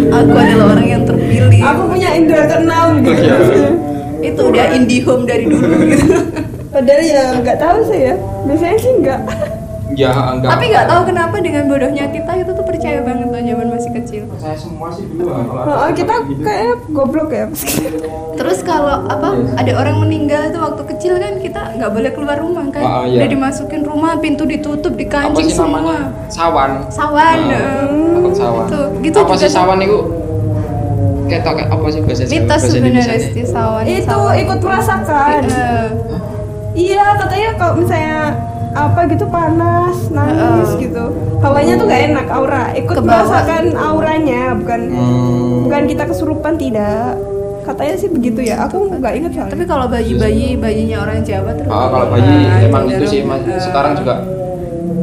Aku 0.10 0.34
adalah 0.34 0.66
orang 0.74 0.88
yang 0.88 1.04
terpilih. 1.06 1.60
Aku 1.62 1.82
punya 1.88 2.10
indra 2.12 2.42
keenam 2.46 2.88
gitu. 3.00 3.24
Iya. 4.20 4.30
itu 4.30 4.42
udah 4.46 4.66
indie 4.72 5.02
home 5.02 5.24
dari 5.24 5.46
dulu 5.46 5.68
gitu 5.92 6.16
Padahal 6.70 7.02
ya 7.02 7.24
nggak 7.36 7.58
tahu 7.58 7.78
sih 7.84 8.00
ya. 8.04 8.16
Biasanya 8.44 8.78
sih 8.78 8.92
nggak. 9.00 9.22
ya 9.92 10.14
enggak 10.32 10.54
tapi 10.54 10.70
nggak 10.70 10.86
tahu 10.86 11.02
kenapa 11.04 11.36
dengan 11.40 11.66
bodohnya 11.66 12.06
kita 12.08 12.32
itu 12.38 12.52
tuh 12.52 12.62
percaya 12.62 13.02
banget 13.02 13.26
tuh 13.28 13.42
zaman 13.42 13.68
masih 13.68 13.92
kecil 13.92 14.24
saya 14.38 14.54
semua 14.54 14.88
sih 14.90 15.02
dulu 15.04 15.28
ah, 15.28 15.42
kalau 15.42 15.78
Oh, 15.82 15.90
kita 15.92 16.14
kayak 16.38 16.62
gitu. 16.70 16.94
goblok 16.94 17.30
ya. 17.32 17.46
terus 18.40 18.62
kalau 18.62 19.02
apa 19.04 19.28
ada 19.58 19.72
orang 19.76 19.98
meninggal 20.00 20.46
itu 20.46 20.58
waktu 20.58 20.84
kecil 20.88 21.18
kan 21.18 21.34
kita 21.38 21.62
nggak 21.74 21.90
boleh 21.90 22.12
keluar 22.14 22.38
rumah 22.38 22.70
kan 22.70 22.86
Ah, 22.86 23.04
iya. 23.04 23.18
udah 23.18 23.30
dimasukin 23.30 23.82
rumah 23.82 24.14
pintu 24.16 24.46
ditutup 24.46 24.94
apa 24.94 25.02
dikancing 25.02 25.50
sih 25.50 25.58
semua 25.58 25.82
namanya 25.82 26.06
sawan 26.30 26.72
sawan 26.88 27.38
Nah, 27.42 27.90
takut 28.14 28.34
sawan 28.36 28.66
Tuh, 28.70 28.86
gitu 29.02 29.18
apa 29.18 29.26
juga 29.28 29.36
sih 29.36 29.48
tuh. 29.48 29.56
sawan 29.58 29.80
itu 29.82 30.00
kayak 31.32 31.44
apa 31.68 31.86
sih 31.88 32.02
bahasa 32.02 32.22
Jawa- 32.22 32.34
mitos 32.36 32.62
sebenarnya 32.66 33.18
sih 33.22 33.44
sawan 33.44 33.84
Itu 33.86 34.20
ikut 34.36 34.60
merasakan. 34.60 35.42
Iya, 36.72 37.04
katanya 37.18 37.50
kalau 37.56 37.74
misalnya 37.76 38.18
apa 38.72 39.00
gitu 39.06 39.26
panas, 39.28 39.98
nangis 40.10 40.70
gitu. 40.78 41.04
Hawanya 41.40 41.74
tuh 41.76 41.86
gak 41.86 42.02
enak, 42.08 42.28
aura. 42.30 42.64
Ikut 42.74 42.96
Kebawa. 42.96 43.10
merasakan 43.26 43.64
auranya, 43.76 44.42
bukan 44.54 44.80
Hmm. 44.88 45.66
bukan 45.66 45.82
kita 45.86 46.04
kesurupan 46.06 46.54
tidak. 46.56 47.18
Katanya 47.60 47.96
sih 47.96 48.08
begitu 48.08 48.42
ya. 48.44 48.66
Aku 48.66 48.90
nggak 48.92 49.14
ingat 49.16 49.32
soalnya. 49.32 49.52
tapi 49.52 49.64
kalau 49.64 49.86
bayi-bayi 49.86 50.56
bayinya 50.56 50.98
orang 51.00 51.22
Jawa 51.22 51.54
terus 51.54 51.70
Ah, 51.70 51.88
kalau 51.88 52.08
bayi 52.08 52.26
Nah, 52.26 52.58
emang 52.64 52.84
itu 52.88 53.06
sih 53.08 53.22
mas- 53.22 53.46
sekarang 53.60 53.94
juga 53.96 54.14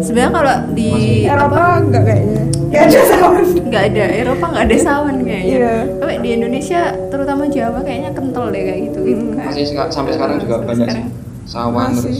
sebenarnya 0.06 0.32
kalau 0.32 0.54
di 0.70 0.88
Masih- 0.88 1.26
Eropa 1.26 1.56
apa 1.56 1.82
nggak 1.82 2.02
kayaknya. 2.04 2.42
Gak 2.66 2.82
ada 2.84 3.00
sawan. 3.08 3.42
nggak 3.62 3.84
ada 3.86 4.04
Eropa 4.12 4.44
nggak 4.48 4.64
ada 4.64 4.76
sawan 4.78 5.16
kayaknya 5.20 5.54
Iya. 5.56 5.74
tapi 5.96 6.12
di 6.18 6.30
Indonesia 6.32 6.80
terutama 7.08 7.42
Jawa 7.46 7.78
kayaknya 7.80 8.10
kental 8.12 8.44
deh 8.48 8.58
kayak 8.60 8.80
gitu 8.84 8.98
gitu 9.04 9.22
Hmm. 9.24 9.34
kan 9.34 9.46
masih 9.48 9.64
sampai 9.88 10.12
sekarang 10.12 10.36
juga 10.36 10.54
Sampai 10.56 10.68
banyak 10.68 10.86
sekarang. 10.86 11.06
sih 11.06 11.14
sawan 11.46 11.88
Masih. 11.88 12.02
terus 12.02 12.18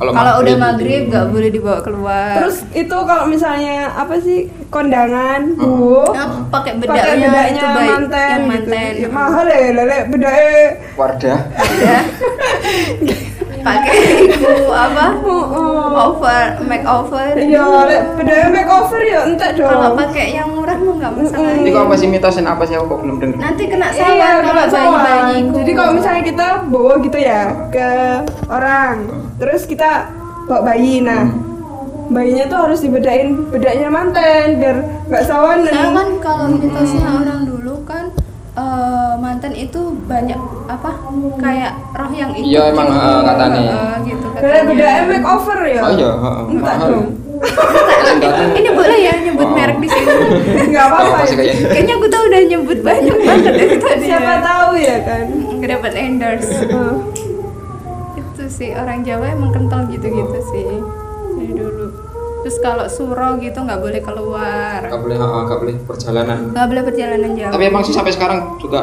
kalau 0.00 0.32
udah 0.40 0.56
maghrib 0.56 1.02
nggak 1.06 1.26
boleh 1.28 1.50
dibawa 1.50 1.78
keluar 1.80 2.32
Terus 2.34 2.56
itu 2.72 2.96
kalau 3.02 3.24
misalnya 3.26 3.76
apa 3.92 4.16
sih 4.16 4.38
kondangan, 4.66 5.52
Hmm. 5.52 5.76
bu, 5.76 6.08
Nah, 6.08 6.26
pakai 6.48 6.72
bedaknya, 6.74 6.96
pakai 6.96 7.12
itu 7.12 7.20
bedaknya 7.20 7.60
baik 7.68 7.90
manten, 7.90 8.16
yang 8.16 8.40
gitu. 8.40 8.48
manten 8.48 8.92
Ya, 8.96 9.08
mahal 9.10 9.44
ya, 9.44 9.58
lele 9.74 9.98
bedaknya 10.06 10.56
Wardah 10.96 11.38
ya 11.76 11.98
pakai 13.60 13.96
itu 14.26 14.52
apa? 14.68 15.06
Over 15.90 16.40
make 16.64 16.86
over 16.86 17.28
Iya, 17.34 17.64
bedanya 18.14 18.48
makeover 18.48 19.00
ya 19.02 19.20
entek 19.26 19.58
dong. 19.58 19.68
kalau 19.68 19.90
pakai 19.94 20.32
yang 20.32 20.48
murah 20.50 20.76
mah 20.76 20.94
nggak 20.96 21.12
masalah 21.12 21.52
Ini 21.54 21.68
kok 21.68 21.82
apa 21.84 21.94
sih 21.94 22.08
mitosin 22.08 22.46
apa 22.46 22.62
sih? 22.64 22.74
Aku 22.78 22.86
kok 22.88 23.00
belum 23.02 23.16
denger? 23.18 23.38
nanti 23.38 23.62
kena 23.66 23.86
Iya, 23.90 24.06
sawan 24.40 24.66
kalau 24.70 24.98
bayi 24.98 25.36
Jadi 25.52 25.70
kalau 25.74 25.92
misalnya 25.92 26.22
kita 26.24 26.46
bawa 26.66 26.94
gitu 27.00 27.18
ya 27.18 27.40
ke 27.68 27.88
orang, 28.46 28.94
terus 29.36 29.62
kita 29.64 30.08
bawa 30.46 30.60
bayi, 30.66 31.02
nah 31.02 31.30
bayinya 32.10 32.50
tuh 32.50 32.58
harus 32.66 32.82
dibedain 32.82 33.38
bedanya 33.54 33.86
manten 33.86 34.58
biar 34.58 34.82
nggak 35.06 35.24
sawan 35.30 35.62
dan 35.62 35.94
kan 35.94 36.08
kalau 36.18 36.50
mitosnya 36.50 37.06
orang 37.06 37.46
eh, 38.70 39.12
mantan 39.16 39.52
itu 39.52 39.80
banyak 40.04 40.38
apa 40.66 40.90
kayak 41.36 41.72
roh 41.90 42.12
yang 42.12 42.30
ikut 42.30 42.46
Iya, 42.46 42.62
emang, 42.70 42.86
gitu. 42.86 43.02
eh, 43.02 43.20
katanya. 43.24 43.60
Eh, 43.60 43.94
gitu 44.04 44.26
beda 44.32 44.60
bedanya 44.64 45.02
makeover 45.08 45.58
ya. 45.64 45.80
Oh 45.80 45.92
iya, 45.92 46.10
heeh. 46.14 46.42
Enggak 46.48 46.74
dong. 46.80 47.06
ini 48.52 48.68
boleh 48.70 48.98
ya 49.00 49.14
nyebut 49.18 49.42
Oh. 49.42 49.56
merek 49.56 49.78
di 49.78 49.88
sini 49.88 50.12
Nggak 50.68 50.84
apa-apa. 50.86 51.24
Kayaknya? 51.24 51.94
aku 51.96 52.06
tuh 52.06 52.20
udah 52.22 52.40
nyebut 52.44 52.78
banyak 52.80 53.16
banget 53.18 53.52
dari 53.56 53.76
tadi 53.78 54.04
Siapa 54.04 54.34
tahu 54.40 54.70
ya 54.76 54.96
kan. 55.00 55.24
nggak 55.56 55.70
dapat 55.72 55.92
endorse 55.94 56.52
Eh, 56.62 56.94
itu 58.14 58.44
sih 58.46 58.70
orang 58.72 59.00
Jawa 59.00 59.32
emang 59.32 59.50
kental 59.50 59.88
gitu-gitu 59.88 60.38
sih 60.46 60.68
dari 61.32 61.52
dulu 61.54 61.88
terus 62.40 62.56
kalau 62.58 62.86
suro 62.86 63.36
gitu 63.36 63.58
nggak 63.58 63.78
boleh 63.78 64.00
keluar 64.00 64.80
Gak 64.82 64.96
boleh, 64.98 65.14
heeh, 65.14 65.40
gak 65.44 65.58
boleh 65.58 65.74
perjalanan. 65.82 66.38
nggak 66.50 66.66
boleh 66.66 66.82
perjalanan 66.82 67.30
jauh 67.34 67.52
Tapi 67.52 67.64
emang 67.66 67.82
sih 67.82 67.92
sampai 67.92 68.12
sekarang 68.12 68.38
juga 68.56 68.80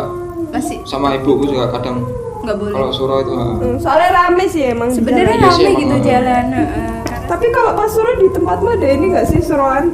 masih 0.47 0.77
sama 0.83 1.11
ibuku 1.13 1.49
juga 1.49 1.69
kadang 1.71 2.05
nggak 2.39 2.55
boleh 2.55 2.73
kalau 2.73 2.91
suruh 2.91 3.17
itu 3.19 3.31
heeh. 3.31 3.55
hmm, 3.59 3.75
soalnya 3.77 4.09
rame 4.13 4.45
sih 4.45 4.63
emang. 4.67 4.89
sebenarnya 4.89 5.25
jalan. 5.27 5.41
Iya 5.41 5.49
sih, 5.49 5.57
rame 5.57 5.67
emang. 5.67 5.81
gitu 5.81 5.97
jalan 6.03 6.45
Tapi 7.27 7.45
kalau 7.51 7.71
pas 7.73 7.89
suruh 7.89 8.15
di 8.15 8.27
tempatmu 8.29 8.69
ada 8.71 8.87
ini 8.87 9.05
nggak 9.11 9.25
sih 9.25 9.39
suruhan 9.41 9.91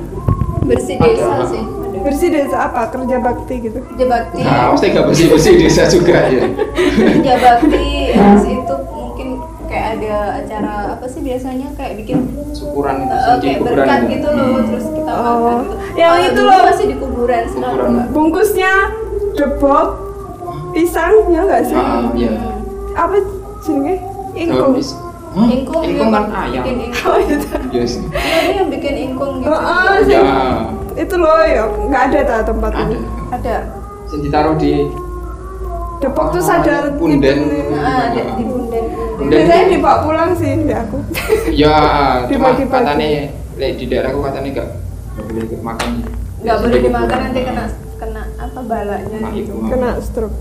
bersih 0.61 0.95
Ada. 0.95 1.07
desa 1.09 1.35
sih 1.49 1.63
ada. 1.63 1.97
bersih 2.03 2.29
desa 2.29 2.57
apa 2.63 2.81
kerja 2.89 3.15
bakti 3.17 3.55
gitu? 3.63 3.79
kerja 3.81 4.05
bakti 4.05 4.39
Nah, 4.39 4.69
mesti 4.69 4.85
gak 4.89 5.05
bersih-bersih 5.05 5.53
desa 5.57 5.83
juga 5.87 6.19
ya. 6.25 6.45
kerja 6.85 7.33
bakti 7.37 7.85
itu 8.45 8.75
ada 10.13 10.37
acara 10.37 10.73
apa 10.93 11.05
sih 11.07 11.21
biasanya 11.21 11.67
kayak 11.73 11.93
bikin 11.97 12.17
Syukuran 12.51 12.95
itu 13.01 13.09
eh, 13.09 13.19
sih 13.19 13.33
di 13.33 13.41
kayak 13.43 13.57
kuburan 13.59 13.77
berkat 13.79 13.99
itu. 13.99 14.11
gitu 14.13 14.27
loh 14.29 14.59
terus 14.63 14.85
kita 14.87 15.11
Oh, 15.13 15.17
makan 15.17 15.57
gitu. 15.57 15.73
yang 15.95 16.11
Kalau 16.11 16.27
itu 16.27 16.41
loh. 16.43 16.61
masih 16.63 16.85
di 16.85 16.95
kuburan 16.95 17.43
sekarang 17.45 17.73
Kuburan. 17.73 17.89
enggak. 17.89 18.07
Bungkusnya 18.11 18.71
debok 19.33 19.87
pisang 20.71 21.13
ya 21.27 21.41
nggak 21.43 21.63
sih? 21.63 21.75
Ah, 21.75 22.01
iya. 22.13 22.31
Apa 22.93 23.15
jenenge? 23.59 23.95
Ingkung. 24.33 24.73
Hah? 25.33 25.47
ingkung 25.47 25.81
Ingkung 25.81 26.09
iya, 26.09 26.21
kan 26.21 26.25
ayam. 26.31 26.61
bikin 26.61 26.77
ingkung 26.83 27.09
Oh, 27.09 27.17
itu. 27.19 27.47
Iya 27.71 27.83
sih. 27.87 28.03
iya 28.05 28.37
dia 28.39 28.53
yang 28.55 28.69
bikin 28.69 28.95
ingkung 29.03 29.31
gitu 29.41 29.49
Oh, 29.49 29.57
oh, 29.57 29.93
Ya, 30.03 30.21
Itu 30.93 31.15
loh 31.17 31.41
ya, 31.41 31.63
nggak 31.65 32.03
ada 32.07 32.19
tak 32.23 32.39
tempat 32.47 32.71
ada. 32.71 32.83
ini. 32.83 32.97
ada 33.33 33.55
Yang 34.07 34.21
ditaruh 34.23 34.55
di 34.55 34.73
Depok 36.03 36.35
tuh 36.35 36.43
sadar 36.43 36.91
punden. 36.99 37.47
gitu. 37.47 37.71
nah, 37.79 38.11
di 38.11 38.43
bunden 38.43 38.85
Bunden. 39.15 39.39
Biasanya 39.39 39.65
dibawa 39.71 39.97
pulang 40.03 40.31
sih 40.35 40.51
di 40.67 40.73
aku. 40.75 40.97
ya 41.63 41.75
cuma 42.27 42.51
katanya 42.59 43.31
di 43.55 43.85
daerahku 43.87 44.19
katanya 44.19 44.49
enggak 44.51 44.69
enggak 45.15 45.25
boleh 45.31 45.41
ikut 45.47 45.61
makan. 45.63 45.89
nggak 46.43 46.57
boleh 46.59 46.77
dimakan 46.83 47.19
nanti 47.23 47.39
kena 47.47 47.65
kena 47.95 48.23
apa 48.35 48.59
balanya 48.67 49.19
gitu. 49.31 49.53
Kena 49.71 49.89
stroke. 50.03 50.35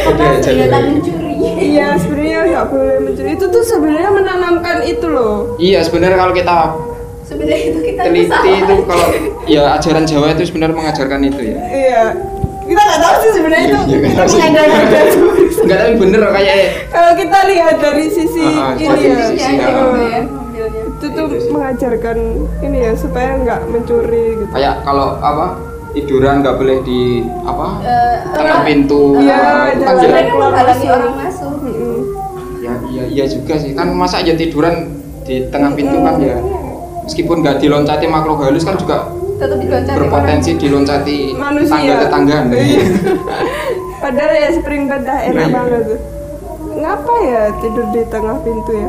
apa 0.00 0.24
jangan 0.40 0.40
kelihatan 0.40 0.70
lagi. 0.72 0.88
mencuri 0.96 1.30
Iya 1.60 1.86
sebenarnya 2.00 2.38
nggak 2.48 2.66
boleh 2.72 2.96
mencuri. 3.04 3.28
Itu 3.36 3.46
tuh 3.52 3.62
sebenarnya 3.68 4.10
menanamkan 4.16 4.78
itu 4.88 5.06
loh. 5.12 5.60
Iya, 5.60 5.84
sebenarnya 5.84 6.16
kalau 6.16 6.32
kita 6.32 6.56
sebenarnya 7.30 7.60
itu 7.64 7.78
kita 7.84 8.00
teliti 8.02 8.50
itu 8.58 8.74
kalau 8.84 9.06
ya 9.46 9.62
ajaran 9.72 10.04
Jawa 10.04 10.26
itu 10.30 10.42
sebenarnya 10.44 10.74
mengajarkan 10.74 11.20
itu 11.22 11.40
ya. 11.46 11.58
Iya. 11.64 12.04
Kita 12.62 12.80
nggak 12.80 13.00
tahu 13.00 13.14
sih 13.16 13.30
sebenarnya 13.32 13.64
itu. 13.64 13.78
Iya, 13.80 13.96
nggak 13.96 14.14
tahu 14.16 14.26
sih. 14.26 14.38
mengada-ngada 14.40 15.00
tuh. 15.08 15.30
Enggak 15.60 15.78
tapi 15.78 15.94
bener 15.96 16.20
kayak 16.24 16.56
Kalau 16.88 17.12
kita 17.14 17.38
lihat 17.46 17.76
dari 17.78 18.06
sisi 18.08 18.42
Ah, 18.42 18.54
ah, 18.64 18.72
ini 18.74 19.00
ya, 19.04 19.16
sisi, 19.24 19.50
gitu 19.50 19.60
ya 19.60 20.20
mobilnya 20.24 20.80
itu 20.82 21.06
tuh 21.06 21.24
Itu 21.26 21.36
sih. 21.38 21.50
mengajarkan 21.50 22.16
ini 22.60 22.78
ya 22.80 22.92
supaya 22.94 23.30
nggak 23.38 23.60
mencuri 23.66 24.26
gitu. 24.36 24.50
kayak 24.50 24.74
kalau 24.82 25.16
apa 25.18 25.46
tiduran 25.90 26.40
nggak 26.40 26.56
boleh 26.56 26.78
di 26.80 27.02
apa 27.42 27.66
Eh, 27.82 28.16
apa? 28.30 28.62
pintu 28.62 29.18
Iya, 29.18 29.40
Kan 29.76 29.94
jangan. 29.96 30.22
ya, 30.22 30.32
menghalangi 30.32 30.88
orang 30.88 31.12
masuk 31.18 31.52
Mm-mm. 31.58 31.98
ya 32.58 32.74
iya 32.88 33.04
iya 33.10 33.24
juga 33.26 33.54
sih 33.56 33.72
kan 33.72 33.88
masa 33.90 34.20
aja 34.20 34.32
tiduran 34.32 34.74
di 35.22 35.44
tengah 35.48 35.70
pintu 35.72 35.96
kan 35.98 36.14
ya 36.18 36.36
meskipun 37.10 37.42
nggak 37.42 37.58
diloncati 37.58 38.06
makhluk 38.06 38.38
halus 38.40 38.62
kan 38.62 38.78
juga 38.78 39.10
tetap 39.34 39.58
diloncati 39.58 39.98
berpotensi 39.98 40.50
diloncati 40.54 41.18
Manusia. 41.34 41.74
tangga 41.74 41.94
tetangga 41.98 42.36
Iya. 42.70 42.84
Padahal 43.98 44.32
ya 44.32 44.48
spring 44.52 44.86
bed 44.86 45.02
dah 45.02 45.18
enak 45.24 45.42
Iya. 45.42 45.50
banget 45.50 45.82
tuh. 45.84 46.00
Ngapa 46.72 47.14
ya 47.20 47.42
tidur 47.58 47.86
di 47.90 48.02
tengah 48.06 48.36
pintu 48.40 48.72
ya? 48.72 48.88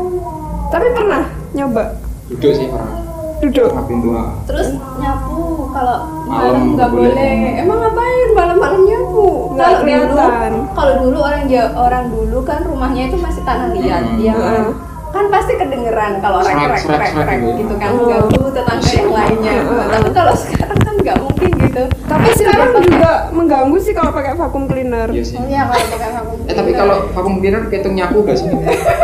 Tapi 0.69 0.87
pernah 0.91 1.23
nyoba 1.51 1.83
duduk 2.29 2.51
sih 2.53 2.67
orang 2.69 2.93
duduk. 3.41 3.67
tengah 3.67 3.85
pintu 3.85 4.07
ah. 4.13 4.29
terus 4.45 4.67
nyapu 4.95 5.41
kalau 5.67 5.97
Malam 6.23 6.77
nggak 6.77 6.89
boleh. 6.89 7.11
boleh 7.11 7.59
emang 7.59 7.77
ngapain 7.81 8.29
malam-malam 8.31 8.81
nyapu 8.85 9.27
kalau 9.51 9.79
dulu 9.81 10.13
kelihatan. 10.13 10.51
kalau 10.71 10.93
dulu 11.01 11.17
orang 11.19 11.43
Ja- 11.49 11.73
orang 11.73 12.05
dulu 12.07 12.37
kan 12.41 12.59
rumahnya 12.61 13.09
itu 13.09 13.17
masih 13.17 13.41
tanah 13.41 13.67
liat 13.73 14.03
Hmm. 14.05 14.21
ya 14.21 14.33
kan 14.33 14.61
Hmm. 14.63 14.73
Kan 15.11 15.25
pasti 15.27 15.53
kedengeran 15.59 16.23
kalau 16.23 16.39
orang 16.39 16.71
krek 16.71 16.81
srek 16.87 17.11
krek 17.11 17.37
gitu. 17.59 17.73
kan. 17.75 17.91
Ganggu 17.99 18.41
tetangga 18.55 18.89
yang 18.95 19.11
lainnya. 19.11 19.53
Tapi 19.91 20.09
kalau 20.15 20.33
sekarang 20.33 20.79
kan 20.79 20.95
nggak 21.03 21.17
mungkin 21.19 21.51
gitu. 21.67 21.83
Tapi 22.07 22.27
sekarang 22.39 22.69
juga 22.87 23.11
mengganggu 23.35 23.77
sih 23.83 23.93
kalau 23.95 24.11
pakai 24.15 24.33
vacuum 24.39 24.63
cleaner. 24.71 25.07
iya 25.11 25.23
sih. 25.23 25.35
Oh 25.35 25.45
iya 25.47 25.67
kalau 25.67 25.85
pakai 25.91 26.09
vakum 26.15 26.37
eh 26.47 26.55
tapi 26.55 26.71
kalau 26.71 26.97
vakum 27.11 27.33
cleaner 27.43 27.63
kehitung 27.67 27.95
nyapu 27.99 28.23
gak 28.23 28.37
sih? 28.39 28.47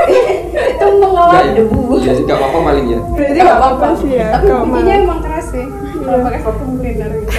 Itu 0.78 0.86
mengawal 0.98 1.44
ya? 1.44 1.54
debu. 1.60 1.80
Iya 2.00 2.12
sih, 2.16 2.24
nggak 2.24 2.38
apa-apa 2.40 2.60
paling 2.64 2.86
ya. 2.88 3.00
Berarti 3.04 3.40
nggak 3.44 3.60
apa-apa 3.60 3.88
sih 4.00 4.10
ya. 4.16 4.28
tapi 4.32 4.46
kalau 4.48 4.64
bunyinya 4.64 4.94
malam. 4.96 5.06
emang 5.06 5.20
keras 5.22 5.48
sih 5.52 5.68
kalau 6.08 6.20
pakai 6.24 6.40
vakum 6.40 6.70
cleaner 6.80 7.12
gitu 7.20 7.32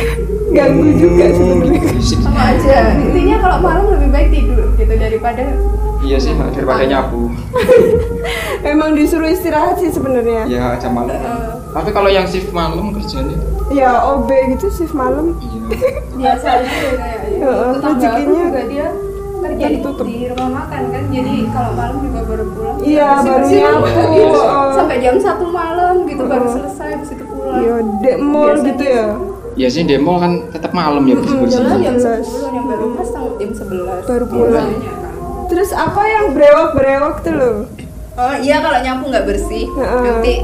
ganggu 0.48 0.88
juga 0.96 1.24
sebenarnya. 1.33 1.81
sama 2.00 2.40
aja. 2.57 2.76
Intinya 2.96 3.37
kalau 3.40 3.57
malam 3.61 3.85
lebih 3.96 4.09
baik 4.12 4.28
tidur 4.33 4.64
gitu 4.76 4.94
daripada 4.96 5.44
iya 6.00 6.16
sih 6.16 6.33
daripada 6.33 6.85
nyapu. 6.88 7.33
Emang 8.72 8.96
disuruh 8.96 9.28
istirahat 9.28 9.76
sih 9.81 9.92
sebenarnya. 9.92 10.48
ya 10.48 10.76
jam 10.81 10.96
malam. 10.96 11.12
Eh, 11.12 11.52
tapi 11.72 11.90
kalau 11.92 12.09
yang 12.09 12.24
shift 12.24 12.50
malam 12.52 12.92
kerjanya? 12.96 13.37
Ya 13.68 14.00
OB 14.09 14.28
gitu 14.57 14.66
shift 14.72 14.96
malam. 14.96 15.37
iya. 15.37 15.62
Biasa 16.16 16.46
aja 16.48 16.64
kayaknya 16.68 17.44
Heeh, 17.44 17.70
tetangga 17.76 18.09
aku 18.09 18.18
rezekinya 18.18 18.42
juga 18.48 18.62
dia 18.66 18.88
kerja 19.38 19.66
di, 19.70 19.78
di 19.85 20.16
rumah 20.33 20.50
makan 20.64 20.83
kan. 20.90 21.04
Jadi 21.12 21.35
kalau 21.52 21.70
malam 21.76 21.96
juga 22.02 22.20
baru 22.26 22.44
pulang. 22.57 22.76
Iya, 22.83 23.09
baru 23.22 23.46
nyapu. 23.46 24.04
gitu. 24.16 24.40
Sampai 24.74 24.96
jam 25.04 25.16
satu 25.20 25.46
malam 25.52 25.94
gitu 26.09 26.22
baru 26.24 26.46
Heeh. 26.48 26.54
selesai 26.57 26.92
Iya, 27.51 27.77
Biasanya 27.99 28.65
gitu 28.65 28.85
ya. 28.85 29.07
ya 29.57 29.69
sih 29.69 29.83
demo 29.83 30.15
kan 30.17 30.33
tetap 30.49 30.71
malam 30.71 31.03
ya 31.03 31.19
bersih 31.19 31.37
bersih 31.37 31.59
jalan 31.59 31.79
jam 31.81 31.97
11. 31.99 32.23
10 32.23 32.55
nyampe 32.55 32.75
rumah 32.77 33.03
setengah 33.03 33.33
jam 33.35 33.51
11 33.51 34.07
Baru 34.07 34.25
pulang. 34.27 34.69
Biasanya 34.71 34.91
kan. 34.95 35.13
Terus 35.49 35.71
apa 35.73 36.03
yang 36.05 36.25
brewok-brewok 36.31 37.15
tuh 37.21 37.35
loh? 37.35 37.57
Oh 38.15 38.35
iya 38.37 38.57
kalau 38.59 38.79
nyapu 38.79 39.05
nggak 39.09 39.27
bersih 39.27 39.65
nanti 39.75 40.35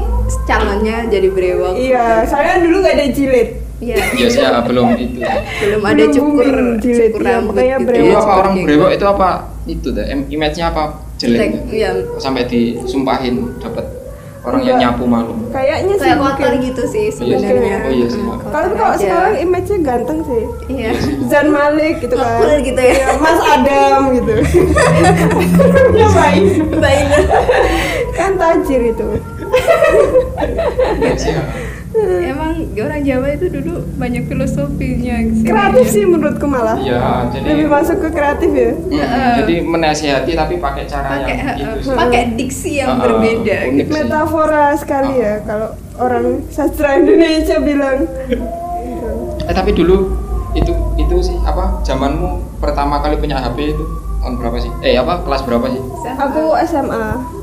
calonnya 0.43 0.97
jadi 1.07 1.27
brewok. 1.27 1.73
Iya, 1.75 2.23
saya 2.23 2.57
dulu 2.57 2.81
nggak 2.81 2.95
ada 2.95 3.07
jilid. 3.09 3.49
Iya. 3.75 3.99
iya 4.15 4.27
sih 4.31 4.39
ya, 4.39 4.63
belum 4.63 4.87
itu 4.95 5.19
Belum 5.59 5.81
ada 5.83 5.99
Belum 5.99 6.15
cukur 6.15 6.47
jilid, 6.79 7.11
cukur 7.11 7.21
iya, 7.21 7.31
rambut 7.35 7.53
makanya 7.53 7.75
gitu. 7.75 7.83
Dulu 7.83 7.91
brewok. 7.91 8.15
apa 8.15 8.31
orang 8.33 8.53
Kayak 8.53 8.65
brewok 8.65 8.89
itu 8.89 9.05
apa 9.05 9.29
itu 9.65 9.87
em- 9.99 10.27
image-nya 10.31 10.65
apa 10.71 10.83
jelek, 11.15 11.51
iya. 11.71 11.89
sampai 12.15 12.43
disumpahin 12.47 13.35
dapat 13.59 13.85
orang 14.45 14.61
yang 14.61 14.77
Enggak. 14.77 14.91
nyapu 14.91 15.03
malam 15.05 15.35
Kayaknya 15.49 15.93
sih 15.93 16.03
Kayak 16.05 16.17
kotor 16.19 16.45
mungkin. 16.47 16.61
gitu 16.63 16.83
sih 16.85 17.03
Iya 17.03 17.11
sebenarnya. 17.11 17.77
Oh 17.79 17.91
iya 17.91 18.07
sih. 18.07 18.21
Hmm, 18.21 18.37
Kalau 18.45 18.67
kalau 18.71 18.91
aja. 18.91 18.99
sekarang 18.99 19.33
image-nya 19.39 19.79
ganteng 19.81 20.19
sih. 20.21 20.43
Iya. 20.67 20.89
Zan 21.25 21.47
Malik 21.49 21.95
gitu 21.99 22.15
kan. 22.15 22.59
Gitu 22.59 22.77
ya. 22.79 22.93
Iya, 22.93 23.07
Mas 23.17 23.39
Adam 23.43 23.99
gitu. 24.13 24.35
Ya 25.95 26.07
baik. 26.11 26.43
Baik. 26.75 27.05
Kan 28.13 28.31
tajir 28.35 28.81
itu. 28.87 29.07
Ya. 31.95 32.27
Emang 32.27 32.51
orang 32.75 33.01
Jawa 33.01 33.27
itu 33.31 33.47
dulu 33.47 33.73
banyak 33.95 34.27
filosofinya 34.27 35.15
sih. 35.31 35.47
Kreatif 35.47 35.85
sih 35.87 36.03
menurutku 36.03 36.43
malah. 36.43 36.75
Iya, 36.75 37.31
jadi 37.31 37.45
Lebih 37.47 37.67
masuk 37.71 37.97
ke 37.99 38.09
kreatif 38.11 38.51
ya. 38.51 38.71
Mm, 38.75 39.31
jadi 39.39 39.55
menasihati 39.63 40.31
tapi 40.33 40.55
pakai 40.57 40.83
cara 40.85 41.07
Pakai 41.15 41.35
yang 41.39 41.55
itu 41.55 41.77
sih. 41.81 41.95
pakai 41.95 42.21
diksi 42.35 42.71
yang 42.75 42.89
Heeh, 42.91 43.01
berbeda 43.01 43.57
gitu. 43.71 43.87
sih. 43.87 43.95
Metafora 43.95 44.65
sekali 44.75 45.13
ya 45.15 45.33
kalau 45.41 45.69
orang 45.95 46.25
sastra 46.49 46.99
Indonesia 46.99 47.57
bilang. 47.59 48.03
Eh 49.41 49.53
tapi 49.53 49.71
dulu 49.71 50.11
itu 50.51 50.71
itu 50.95 51.15
sih 51.21 51.37
apa 51.43 51.79
zamanmu 51.81 52.59
pertama 52.59 52.99
kali 52.99 53.15
punya 53.15 53.39
HP 53.39 53.71
itu 53.71 53.83
tahun 54.19 54.35
berapa 54.35 54.57
sih? 54.57 54.71
Eh 54.81 54.95
apa 54.95 55.23
kelas 55.23 55.41
berapa 55.43 55.67
sih? 55.69 55.81
Aku 56.17 56.43
SMA. 56.65 57.34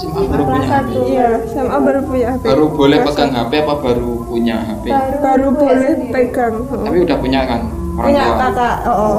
SMA 0.00 0.22
baru 0.24 0.42
punya 0.48 0.64
HP. 0.64 0.90
Iya, 1.12 1.28
SMA 1.44 1.76
baru 1.76 2.00
punya 2.08 2.26
HP. 2.32 2.42
Baru 2.48 2.64
boleh 2.72 2.98
Kelas 3.00 3.08
pegang 3.12 3.32
HP 3.36 3.52
apa 3.60 3.74
baru 3.76 4.10
punya 4.24 4.56
HP? 4.64 4.84
satu. 4.88 5.16
Baru 5.20 5.48
boleh 5.52 5.92
pegang. 6.08 6.54
oh. 6.64 6.84
Tapi 6.88 6.98
udah 7.04 7.16
punya 7.20 7.40
kan 7.44 7.60
orang 8.00 8.08
punya 8.08 8.24
tua. 8.24 8.38
kakak. 8.40 8.76
Oh, 8.88 8.92
oh. 8.96 9.16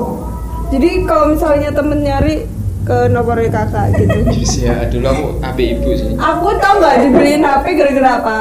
Jadi 0.72 0.89
kalau 1.04 1.26
misalnya 1.36 1.70
temen 1.70 2.00
nyari 2.02 2.36
ke 2.82 2.98
nomornya 3.13 3.50
kakak 3.54 3.86
gitu. 3.94 4.17
Yes, 4.41 4.54
ya, 4.58 4.76
dulu 4.89 5.06
aku 5.06 5.26
HP 5.46 5.58
ibu 5.78 5.89
sih. 5.94 6.10
Aku 6.17 6.48
tau 6.58 6.74
nggak 6.82 6.96
dibeliin 7.06 7.46
HP 7.46 7.65
gara-gara 7.78 8.12
apa? 8.17 8.38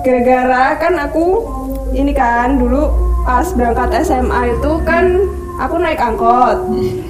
Gara-gara 0.00 0.62
kan 0.80 0.94
aku 0.96 1.24
ini 1.92 2.12
kan 2.16 2.56
dulu 2.56 2.88
pas 3.22 3.46
berangkat 3.52 4.00
SMA 4.02 4.56
itu 4.56 4.72
kan 4.88 5.04
aku 5.60 5.76
naik 5.76 6.00
angkot. 6.00 6.56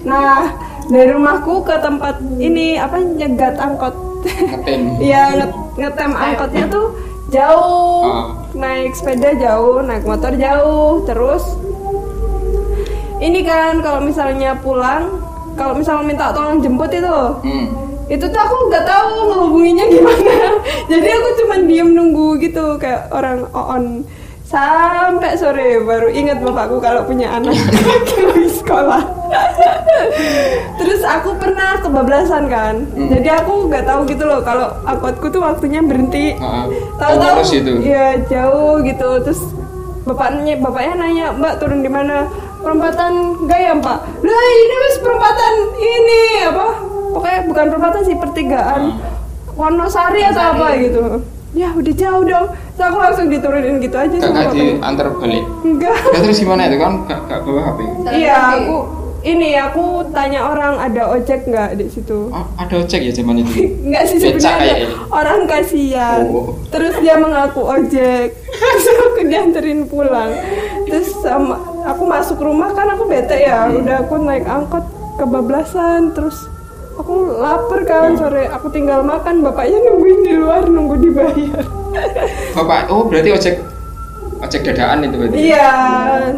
Nah 0.02 0.50
dari 0.86 1.08
rumahku 1.08 1.62
ke 1.62 1.74
tempat 1.76 2.16
ini 2.36 2.74
apa 2.74 2.98
nyegat 2.98 3.54
angkot. 3.56 3.94
Ngetem. 4.22 4.82
Iya 5.02 5.22
nge- 5.36 5.56
ngetem 5.76 6.12
angkotnya 6.12 6.64
tuh 6.68 6.86
jauh. 7.28 8.04
Ah. 8.04 8.26
Naik 8.52 8.92
sepeda 8.92 9.32
jauh, 9.34 9.80
naik 9.80 10.02
motor 10.02 10.30
jauh, 10.32 11.00
terus 11.02 11.40
ini 13.18 13.40
kan 13.40 13.80
kalau 13.80 14.02
misalnya 14.02 14.52
pulang, 14.54 15.22
kalau 15.54 15.72
misalnya 15.72 16.04
minta 16.04 16.26
tolong 16.30 16.58
jemput 16.58 16.90
itu, 16.90 17.16
Hmm. 17.40 17.66
itu 18.06 18.24
tuh 18.24 18.36
aku 18.36 18.56
nggak 18.68 18.84
tahu 18.84 19.08
ngehubunginya 19.24 19.84
gimana 19.86 20.36
jadi 20.90 21.08
aku 21.12 21.28
cuma 21.38 21.54
diem 21.62 21.88
nunggu 21.88 22.36
gitu 22.36 22.76
kayak 22.76 23.08
orang 23.08 23.46
on 23.52 24.02
sampai 24.52 25.32
sore 25.40 25.80
baru 25.80 26.12
ingat 26.12 26.44
bapakku 26.44 26.76
kalau 26.84 27.08
punya 27.08 27.40
anak 27.40 27.56
di 28.36 28.48
sekolah. 28.52 29.00
Terus 30.76 31.00
aku 31.08 31.32
pernah 31.40 31.80
kebablasan 31.80 32.52
kan. 32.52 32.84
Jadi 32.92 33.32
aku 33.32 33.72
nggak 33.72 33.88
tahu 33.88 34.04
gitu 34.04 34.28
loh 34.28 34.44
kalau 34.44 34.68
angkotku 34.84 35.32
tuh 35.32 35.40
waktunya 35.40 35.80
berhenti. 35.80 36.36
Ah, 36.36 36.68
tahu-tahu 37.00 37.40
ya 37.80 38.20
jauh 38.28 38.84
gitu. 38.84 39.08
Terus 39.24 39.40
bapaknya 40.04 40.60
bapaknya 40.60 40.94
nanya 41.00 41.26
mbak 41.32 41.56
turun 41.56 41.80
di 41.80 41.88
mana? 41.88 42.28
Perempatan 42.60 43.48
gaya 43.48 43.72
mbak. 43.72 43.98
Lah 44.20 44.44
ini 44.52 44.76
wis 44.84 44.96
perempatan 45.00 45.52
ini 45.80 46.22
apa? 46.44 46.66
Pokoknya 47.16 47.40
bukan 47.48 47.64
perempatan 47.72 48.02
sih 48.04 48.16
pertigaan. 48.20 49.00
Wonosari 49.56 50.28
atau 50.28 50.44
apa 50.44 50.76
gitu. 50.76 51.02
Ya 51.56 51.72
udah 51.72 51.94
jauh 51.96 52.24
dong 52.24 52.48
terus 52.72 52.84
aku 52.84 52.98
langsung 52.98 53.26
diturunin 53.26 53.76
gitu 53.78 53.94
aja 53.94 54.10
Gak 54.10 54.22
sama 54.22 54.32
gak 54.32 54.44
bapaknya. 54.48 54.64
diantar 54.74 55.06
balik. 55.12 55.44
enggak 55.62 55.96
Ya 56.08 56.18
terus 56.18 56.38
gimana 56.38 56.62
itu 56.64 56.76
kan 56.76 56.92
gak, 57.04 57.20
gak 57.26 57.40
bawa 57.42 57.60
HP? 57.66 57.78
iya 58.12 58.36
aku 58.56 58.76
ini 59.22 59.54
aku 59.54 59.84
tanya 60.10 60.40
orang 60.44 60.74
ada 60.76 61.02
ojek 61.08 61.44
nggak 61.44 61.78
di 61.78 61.86
situ 61.86 62.26
Oh, 62.28 62.42
ada 62.56 62.74
ojek 62.74 63.00
ya 63.00 63.12
zaman 63.12 63.38
itu. 63.38 63.54
Enggak 63.86 64.02
sih 64.04 64.18
sebenarnya 64.18 64.82
orang 65.06 65.46
kasihan. 65.46 66.26
Oh. 66.26 66.58
Terus 66.68 66.98
dia 66.98 67.14
mengaku 67.14 67.62
ojek. 67.62 68.34
Terus 68.58 68.84
aku 68.90 69.22
dianterin 69.22 69.86
pulang. 69.86 70.34
Terus 70.84 71.14
sama 71.16 71.54
aku 71.84 72.02
masuk 72.02 72.34
rumah 72.36 72.74
kan 72.74 72.90
aku 72.90 73.06
bete 73.06 73.38
ya. 73.38 73.70
Udah 73.70 74.02
aku 74.02 74.18
naik 74.18 74.42
angkot 74.42 74.90
kebablasan 75.14 76.10
terus 76.10 76.34
aku 76.92 77.14
lapar 77.32 77.84
kan 77.84 78.12
sore 78.12 78.48
aku 78.48 78.68
tinggal 78.68 79.00
makan 79.00 79.38
bapaknya 79.40 79.78
nungguin 79.82 80.20
di 80.20 80.34
luar 80.34 80.66
nunggu 80.66 80.98
dibayar 80.98 81.62
Bapak, 82.52 82.88
oh 82.88 83.04
berarti 83.04 83.30
ojek 83.30 83.56
ojek 84.38 84.60
dadaan 84.64 85.04
itu 85.04 85.16
berarti. 85.16 85.36
iya 85.38 85.70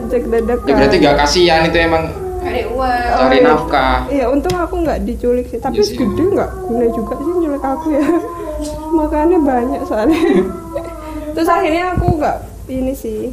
cek 0.05 0.23
dadakan 0.27 0.67
Ya 0.67 0.75
berarti 0.77 0.97
gak 0.99 1.17
kasihan 1.17 1.63
itu 1.65 1.79
emang 1.79 2.05
Cari 2.39 2.63
uang. 2.67 3.09
cari 3.17 3.39
nafkah. 3.41 3.99
Iya, 4.07 4.25
untung 4.29 4.53
aku 4.53 4.75
nggak 4.79 5.01
diculik 5.03 5.49
sih. 5.49 5.57
Tapi 5.57 5.75
Iya 5.75 5.83
sih. 5.83 5.97
gede 5.97 6.23
nggak 6.29 6.51
guna 6.61 6.87
juga 6.91 7.13
sih 7.17 7.33
nyulik 7.35 7.65
aku 7.65 7.87
ya. 7.91 8.05
Makannya 8.99 9.39
banyak 9.41 9.81
soalnya. 9.83 10.21
Terus 11.35 11.49
akhirnya 11.49 11.97
aku 11.97 12.07
nggak 12.15 12.37
ini 12.67 12.93
sih, 12.93 13.33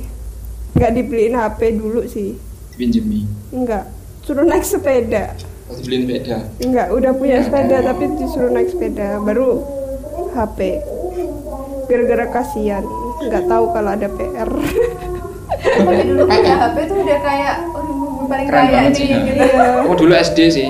nggak 0.74 0.92
dibeliin 0.94 1.36
HP 1.36 1.60
dulu 1.76 2.08
sih. 2.08 2.40
Pinjemi. 2.74 3.28
Enggak, 3.52 3.92
suruh 4.22 4.42
naik 4.42 4.64
sepeda. 4.64 5.36
Pas 5.68 5.78
beliin 5.78 6.08
beda. 6.08 6.48
Enggak, 6.58 6.88
udah 6.90 7.12
punya 7.12 7.44
sepeda 7.44 7.84
tapi 7.84 8.16
disuruh 8.16 8.50
naik 8.50 8.72
sepeda, 8.72 9.20
baru 9.20 9.60
HP. 10.32 10.80
Gara-gara 11.92 12.26
kasihan, 12.32 12.88
nggak 13.20 13.52
tahu 13.52 13.66
kalau 13.76 13.92
ada 13.92 14.08
PR. 14.08 14.48
Tapi 15.60 16.04
dulu 16.08 16.24
punya 16.24 16.56
HP 16.56 16.78
tuh 16.88 16.98
udah 17.04 17.20
kayak 17.20 17.56
oh, 17.76 18.24
paling 18.32 18.48
Keren 18.48 18.64
kaya 18.72 18.82
gitu. 18.96 19.12
Iya. 19.36 19.84
Aku 19.84 19.94
dulu 20.00 20.14
SD 20.16 20.40
sih. 20.48 20.68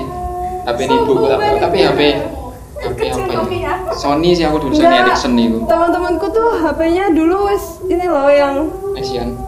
HP 0.66 0.78
ini 0.90 0.94
ibu 0.98 1.14
tapi, 1.30 1.46
tapi 1.62 1.78
HP 1.86 2.00
HP 2.82 3.00
apa 3.30 3.54
ya? 3.54 3.74
Sony 3.94 4.34
sih 4.34 4.42
aku 4.42 4.66
dulu 4.66 4.74
Sony 4.74 4.94
Ericsson 4.98 5.38
itu. 5.38 5.58
teman-temanku 5.70 6.26
tuh 6.34 6.48
HP-nya 6.58 7.14
dulu 7.14 7.46
wes 7.46 7.78
ini 7.86 8.06
loh 8.10 8.26
yang 8.26 8.66
Nexian. 8.98 9.38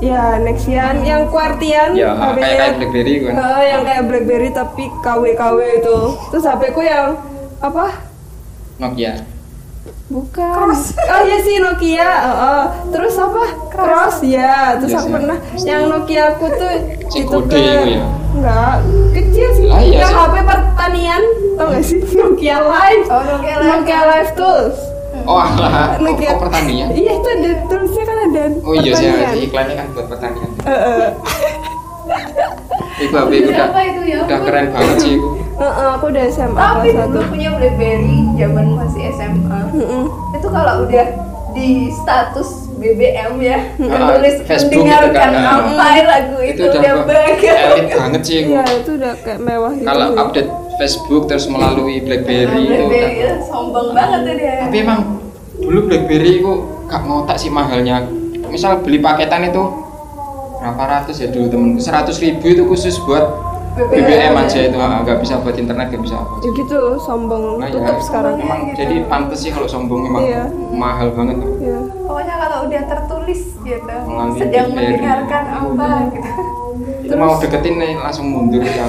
ya 0.00 0.40
Nexian, 0.40 1.04
yang 1.04 1.28
Quartian. 1.28 1.92
Ya, 1.92 2.16
HP-nya. 2.16 2.40
kayak 2.40 2.56
kayak 2.56 2.72
BlackBerry 2.80 3.14
kan. 3.20 3.32
Eh, 3.36 3.62
yang 3.68 3.82
kayak 3.84 4.02
BlackBerry 4.08 4.48
tapi 4.56 4.84
KW-KW 5.04 5.58
itu. 5.84 5.98
Terus 6.32 6.44
HP 6.48 6.62
ku 6.72 6.80
yang 6.80 7.20
apa? 7.60 8.08
Nokia. 8.80 9.39
Bukan. 10.10 10.74
Oh 10.74 11.20
iya 11.22 11.38
sih 11.40 11.56
Nokia. 11.62 12.10
Oh, 12.26 12.34
oh. 12.34 12.62
Terus 12.90 13.14
apa? 13.16 13.42
Cross. 13.70 14.16
ya. 14.26 14.76
Terus 14.82 14.92
Iya 14.92 14.98
aku 15.00 15.08
pernah 15.14 15.38
yang 15.62 15.82
Nokia 15.86 16.22
aku 16.34 16.46
tuh 16.50 16.74
Si 17.10 17.22
itu 17.24 17.38
ke 17.46 17.58
itu 17.58 17.58
ya? 17.94 18.04
enggak 18.30 18.76
kecil 19.14 19.48
sih. 19.58 19.66
Lah, 19.70 19.82
iya. 19.82 20.06
HP 20.06 20.34
pertanian 20.46 21.22
tau 21.58 21.66
gak 21.70 21.82
sih 21.86 21.98
Nokia 22.18 22.58
Live. 22.58 23.06
Oh, 23.08 23.22
Nokia 23.22 23.54
Live. 23.58 23.70
Nokia 23.70 24.00
Live 24.06 24.30
Tools. 24.34 24.78
Oh 25.26 25.36
alah, 25.36 25.94
kok, 25.94 26.00
Nokia 26.00 26.32
kok 26.34 26.48
pertanian? 26.48 26.88
Iya 26.90 27.12
itu 27.18 27.28
ada 27.28 27.50
tulisnya 27.68 28.04
kan 28.08 28.18
ada. 28.30 28.44
Oh 28.64 28.74
iya 28.78 28.92
sih, 28.96 29.08
iklannya 29.46 29.74
kan 29.76 29.86
buat 29.92 30.06
pertanian. 30.10 30.50
Eh, 30.64 30.70
eh. 30.70 31.08
Itu 33.00 33.14
HP 33.16 33.30
udah 33.48 33.68
ya? 34.04 34.18
udah 34.26 34.38
keren 34.44 34.66
banget 34.74 34.96
sih 35.00 35.16
itu. 35.60 35.68
Eh, 35.68 35.88
aku 35.92 36.04
udah 36.08 36.24
SMA 36.32 36.56
Tapi 36.56 36.88
kelas 36.96 37.08
dulu 37.12 37.20
1 37.20 37.32
punya 37.32 37.48
BlackBerry 37.52 38.18
zaman 38.40 38.66
masih 38.80 39.02
SMA. 39.12 39.60
Mm-mm. 39.76 40.04
Itu 40.32 40.48
kalau 40.48 40.74
udah 40.88 41.06
di 41.50 41.90
status 41.90 42.48
BBM 42.80 43.42
ya, 43.42 43.58
tulis 43.76 44.36
Facebook 44.46 44.86
mendengarkan 44.86 45.30
gitu 45.34 45.42
kan. 45.44 45.66
apa 45.76 46.00
lagu 46.06 46.38
itu, 46.40 46.62
udah 46.64 46.92
wah, 46.96 47.04
bangga. 47.04 47.52
elit 47.52 47.88
banget 47.92 48.22
sih 48.24 48.36
itu. 48.40 48.50
Iya 48.54 48.62
itu 48.80 48.90
udah 48.96 49.12
kayak 49.20 49.40
mewah 49.42 49.72
gitu. 49.76 49.88
Kalau 49.90 50.06
update 50.16 50.50
Facebook 50.80 51.22
terus 51.28 51.44
melalui 51.50 52.00
BlackBerry 52.00 52.62
itu 52.64 52.72
BlackBerry 52.72 53.12
udah. 53.20 53.20
ya, 53.20 53.32
sombong 53.44 53.88
banget 53.92 54.20
tuh 54.24 54.34
dia. 54.38 54.54
Tapi 54.64 54.76
emang 54.80 55.00
dulu 55.60 55.78
BlackBerry 55.90 56.30
itu 56.40 56.52
gak 56.88 57.02
ngotak 57.04 57.36
sih 57.36 57.50
mahalnya. 57.52 58.06
Misal 58.48 58.80
beli 58.80 59.02
paketan 59.02 59.50
itu 59.50 59.62
berapa 60.60 60.82
ratus 60.86 61.16
ya 61.20 61.28
dulu 61.28 61.46
temen 61.50 61.68
seratus 61.80 62.16
ribu 62.20 62.46
itu 62.46 62.62
khusus 62.68 62.96
buat 63.04 63.49
BBM. 63.70 64.02
BBM 64.02 64.34
aja 64.36 64.58
itu 64.60 64.76
ah, 64.76 64.98
nggak 65.00 65.18
bisa 65.18 65.34
buat 65.38 65.54
internet 65.54 65.86
nggak 65.88 66.02
bisa 66.02 66.16
apa. 66.16 66.34
Ya 66.38 66.50
gitu 66.52 66.78
sombong 66.98 67.44
Nah, 67.56 67.64
ya, 67.64 67.72
tutup 67.72 67.98
sekarang. 68.00 68.34
Emang 68.36 68.60
Gitu. 68.66 68.76
jadi 68.76 68.96
pantes 69.06 69.38
sih 69.38 69.50
kalau 69.50 69.66
sombong 69.66 70.00
emang 70.04 70.22
Iya. 70.22 70.42
mahal 70.70 71.08
banget. 71.10 71.36
Iya. 71.58 71.78
Pokoknya 72.00 72.34
kalau 72.36 72.58
udah 72.66 72.82
tertulis 72.84 73.40
gitu, 73.56 73.94
Melalui 74.02 74.36
sedang 74.36 74.66
BlackBerry. 74.68 74.90
mendengarkan 74.90 75.42
apa 75.46 75.88
gitu. 76.10 76.30
Itu 77.00 77.14
mau 77.16 77.34
deketin 77.36 77.74
nih 77.76 77.92
langsung 77.96 78.26
mundur 78.28 78.60
ya. 78.60 78.86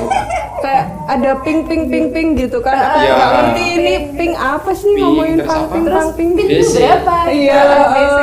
Kayak 0.62 0.84
ada 1.08 1.32
ping 1.41 1.65
ping 1.65 1.84
ping 1.88 2.08
ping 2.12 2.28
gitu 2.36 2.58
kan. 2.60 2.78
Aku 2.78 2.98
Iya. 3.00 3.12
nggak 3.12 3.30
ngerti 3.32 3.63
ini 3.72 3.94
ping 4.13 4.34
apa 4.36 4.72
sih 4.72 4.89
Ping, 4.91 5.02
ngomongin 5.04 5.36
terus 5.36 5.48
pang 5.48 5.58
apa? 5.60 5.72
ping 5.72 5.84
Terus 5.84 5.98
pang 5.98 6.10
ping. 6.12 6.30
pin 6.32 6.46
itu 6.48 6.67
berapa? 6.72 7.15
Iya. 7.28 7.60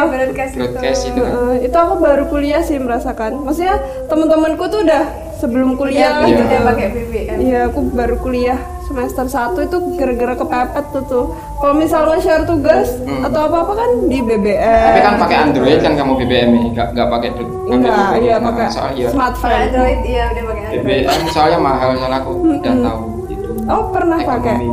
Broadcast, 0.09 0.53
Broadcast 0.55 1.01
itu. 1.05 1.23
Itu 1.61 1.77
aku 1.77 1.94
baru 1.99 2.25
kuliah 2.27 2.62
sih 2.62 2.79
merasakan. 2.79 3.42
Maksudnya 3.42 3.75
teman-temanku 4.07 4.64
tuh 4.66 4.83
udah 4.83 5.03
sebelum 5.38 5.74
kuliah 5.74 6.20
Iya, 6.20 6.27
gitu. 6.29 6.42
udah 6.42 6.61
pakai 6.66 6.87
BBM. 6.90 7.37
Iya, 7.40 7.61
aku 7.66 7.81
baru 7.88 8.16
kuliah 8.16 8.59
semester 8.83 9.24
1 9.24 9.61
itu 9.61 9.77
gara-gara 9.94 10.35
kepepet 10.35 10.85
tuh 10.90 11.05
tuh. 11.05 11.24
Kalau 11.57 11.74
misalnya 11.74 12.18
share 12.18 12.42
tugas 12.42 12.88
Hmm. 12.98 13.22
atau 13.22 13.46
apa-apa 13.46 13.72
kan 13.77 13.90
di 14.05 14.18
BBM. 14.18 14.59
Tapi 14.88 15.01
kan 15.01 15.14
pakai 15.18 15.37
Android 15.40 15.79
kan 15.79 15.92
kamu 15.94 16.12
BBM 16.16 16.51
ini, 16.53 16.68
nggak 16.72 16.88
nggak 16.92 17.09
pakai 17.09 17.29
nggak 17.31 17.46
pakai 17.46 17.68
Enggak, 17.68 18.11
iya 18.18 18.37
pakai 18.40 18.64
soalnya 18.66 18.98
ya, 18.98 19.09
smartphone. 19.09 19.53
Android, 19.53 19.98
iya 20.03 20.24
udah 20.29 20.44
pakai 20.44 20.62
Android. 20.64 20.85
BBM 21.05 21.22
soalnya 21.29 21.59
mahal 21.61 21.88
soalnya 21.94 22.18
aku 22.18 22.31
udah 22.35 22.74
tahu 22.81 23.03
gitu. 23.27 23.48
Oh, 23.64 23.83
pernah 23.92 24.18
pakai. 24.18 24.57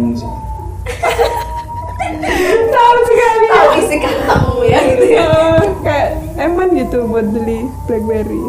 Tahu 2.68 2.98
sekali. 3.04 3.46
Tahu 3.48 3.70
isi 3.78 3.98
kantongmu 3.98 4.62
ya 4.66 4.80
gitu 4.88 5.06
ya. 5.08 5.22
Eh, 5.22 5.62
kayak 5.82 6.10
eman 6.38 6.70
gitu 6.74 7.06
buat 7.06 7.28
beli 7.28 7.60
BlackBerry. 7.86 8.44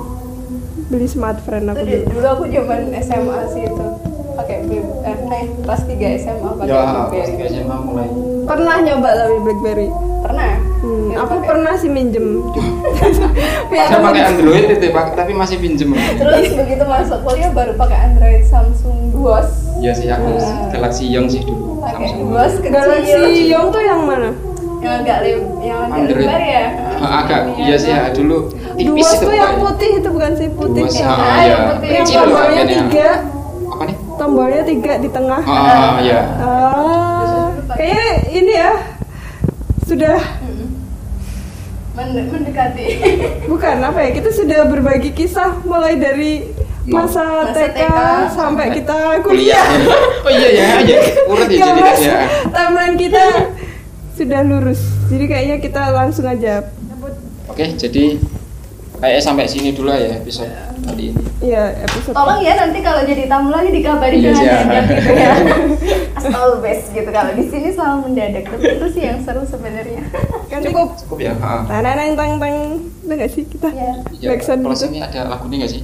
Beli 0.86 1.06
smartphone 1.06 1.66
aku 1.66 1.82
dulu. 1.82 2.04
dulu 2.08 2.26
aku 2.28 2.44
zaman 2.46 2.80
SMA 2.96 3.38
sih 3.50 3.62
itu 3.64 3.86
pakai 4.32 4.56
BB, 4.62 4.72
eh, 5.02 5.16
eh, 5.32 5.44
kelas 5.58 5.82
3 5.82 5.96
SMA 6.16 6.50
pakai 6.54 6.68
Ya, 6.68 6.82
BlackBerry. 7.08 7.48
SMA 7.48 7.76
mulai. 7.80 8.08
Pernah 8.44 8.76
nyoba 8.80 9.10
tapi 9.16 9.36
BlackBerry. 9.40 9.88
Pernah? 10.20 10.50
Hmm, 10.76 11.06
Ya, 11.08 11.16
aku 11.18 11.34
pakai. 11.34 11.48
pernah 11.48 11.74
sih 11.74 11.88
minjem. 11.88 12.26
Saya 13.72 13.98
pakai 13.98 14.22
Android 14.28 14.66
itu, 14.68 14.86
Pak, 14.88 15.06
tapi 15.14 15.32
masih 15.32 15.56
pinjem. 15.56 15.90
Terus 15.90 16.48
begitu 16.54 16.84
masuk 16.84 17.18
kuliah 17.22 17.50
baru 17.50 17.72
pakai 17.74 17.98
Android 18.06 18.42
Samsung 18.42 19.10
Duos 19.10 19.48
Iya 19.76 19.92
sih 19.92 20.08
aku 20.08 20.28
Galaxy 20.70 21.04
Young 21.06 21.26
sih 21.26 21.42
dulu 21.42 21.80
Pakai 21.80 22.06
Samsung. 22.06 22.28
bos 22.30 22.54
kecil. 22.54 22.72
Galaxy 22.72 23.18
Young 23.46 23.66
tuh 23.68 23.82
yang 23.82 24.00
mana? 24.00 24.30
Yang 24.86 24.94
agak 24.96 25.18
leb 25.20 25.38
yang 25.60 25.78
agak 25.82 25.98
Android. 25.98 26.22
lebar 26.24 26.40
ya. 26.40 26.64
Ah, 26.96 27.12
agak 27.20 27.40
iya 27.56 27.76
sih 27.76 27.90
ya 27.90 28.02
dulu 28.08 28.38
tipis 28.72 28.86
Duos 28.86 29.10
itu 29.10 29.24
tuh 29.24 29.34
yang 29.34 29.54
putih 29.58 29.90
itu 29.96 30.08
bukan 30.08 30.32
sih 30.32 30.48
putih. 30.50 30.82
Duos, 30.82 30.94
yang, 30.94 31.10
ah, 31.10 31.18
iya. 31.18 31.42
yang 31.48 31.62
putih. 31.68 31.88
yang 31.88 32.06
tombolnya 32.06 32.38
harganya. 32.56 32.74
tiga, 32.78 33.08
Apa 33.66 33.82
nih? 33.84 33.96
tombolnya 34.16 34.62
tiga 34.64 34.92
di 34.96 35.08
tengah. 35.08 35.42
Ah, 35.42 35.94
iya. 35.98 36.20
Ah, 36.38 37.44
kayaknya 37.68 38.06
ini 38.32 38.52
ya 38.54 38.70
sudah 39.82 40.16
Men- 41.92 42.28
mendekati. 42.28 42.84
bukan 43.50 43.76
apa 43.80 43.98
ya 43.98 44.10
kita 44.12 44.28
sudah 44.30 44.60
berbagi 44.66 45.10
kisah 45.10 45.64
mulai 45.64 45.96
dari 45.96 46.44
masa, 46.84 47.24
Masa 47.42 47.56
TK, 47.56 47.72
TK, 47.72 47.82
sampai 48.30 48.66
kita 48.70 48.98
Kuliah. 49.24 49.64
kuliah. 49.64 49.66
oh 50.26 50.30
iya 50.30 50.48
ya, 50.52 50.66
aja. 50.78 50.96
Urut 51.26 51.48
ya 51.48 51.56
Ya, 51.56 51.66
jadi 51.66 51.80
kan 51.82 51.96
ya. 51.98 52.18
timeline 52.46 52.96
kita 52.96 53.24
sudah 54.16 54.40
lurus. 54.42 54.80
Jadi 55.12 55.24
kayaknya 55.28 55.56
kita 55.60 55.92
langsung 55.92 56.24
aja. 56.24 56.64
Oke, 57.46 57.76
jadi 57.76 58.16
kayaknya 58.96 59.22
sampai 59.22 59.44
sini 59.44 59.76
dulu 59.76 59.92
ya 59.92 60.16
episode 60.16 60.50
kali 60.88 61.12
ini. 61.12 61.22
Iya, 61.44 61.84
episode. 61.84 62.16
Tolong 62.16 62.40
ya 62.40 62.52
nanti 62.56 62.78
kalau 62.80 63.04
jadi 63.04 63.28
tamu 63.28 63.52
lagi 63.52 63.70
dikabari 63.70 64.16
Iya, 64.24 64.32
mendadak 64.32 64.88
gitu 64.88 65.12
ya. 65.12 65.32
Asal 66.18 66.64
best 66.64 66.84
gitu 66.96 67.10
kalau 67.12 67.32
di 67.36 67.44
sini 67.44 67.68
selalu 67.76 67.96
mendadak. 68.08 68.44
Tapi 68.48 68.64
itu 68.80 68.86
sih 68.96 69.02
yang 69.04 69.18
seru 69.20 69.44
sebenarnya. 69.44 70.02
Kan 70.50 70.64
cukup. 70.64 70.96
Cukup 71.04 71.18
ya. 71.20 71.32
Ha. 71.36 71.68
Tang 71.68 72.16
tang 72.16 72.32
tang. 72.40 72.56
Udah 73.04 73.16
gak 73.20 73.30
sih 73.30 73.44
kita? 73.44 73.68
Iya. 73.68 73.92
Ya, 74.18 74.32
kalau 74.40 74.72
gitu. 74.72 74.88
ada 74.96 75.20
lagunya 75.28 75.56
nggak 75.62 75.72
sih? 75.76 75.82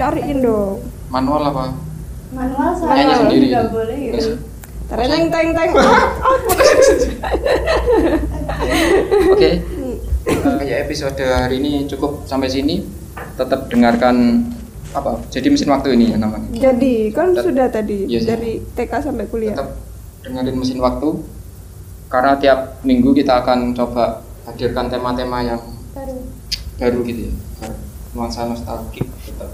Cariin 0.00 0.38
dong. 0.40 0.80
Manual 1.12 1.52
apa? 1.52 1.76
Manual 2.32 2.70
sama 2.74 2.96
sendiri 2.96 3.48
juga 3.52 3.60
gitu. 3.60 3.70
boleh 3.76 3.96
gitu. 4.00 4.20
sih? 4.24 4.36
Tang 4.86 5.50
tang 5.54 5.70
Oke. 9.28 9.50
Eh, 10.26 10.64
Ya 10.64 10.82
episode 10.82 11.18
hari 11.18 11.58
ini 11.58 11.86
cukup 11.86 12.22
sampai 12.24 12.48
sini. 12.48 12.82
Tetap 13.36 13.68
dengarkan 13.68 14.42
apa? 14.90 15.20
Jadi 15.28 15.48
mesin 15.48 15.68
waktu 15.68 15.92
ini 15.92 16.10
ya 16.10 16.18
namanya. 16.18 16.48
Jadi 16.52 17.10
kan 17.10 17.30
Tet- 17.30 17.44
sudah 17.44 17.66
tadi 17.68 18.06
Iya 18.06 18.18
sih. 18.18 18.26
dari 18.26 18.52
TK 18.74 18.92
sampai 19.02 19.24
kuliah. 19.26 19.54
Tetap 19.54 19.70
dengerin 20.22 20.56
mesin 20.56 20.78
waktu. 20.78 21.08
Karena 22.06 22.34
tiap 22.36 22.58
minggu 22.82 23.10
kita 23.12 23.40
akan 23.40 23.70
coba 23.72 24.22
hadirkan 24.44 24.86
tema-tema 24.86 25.42
yang 25.42 25.58
Baru. 25.90 26.16
baru 26.76 26.98
gitu 27.02 27.20
ya. 27.26 27.32
Nuansa 28.12 28.46
nostalgik 28.46 29.06
tetap. 29.20 29.50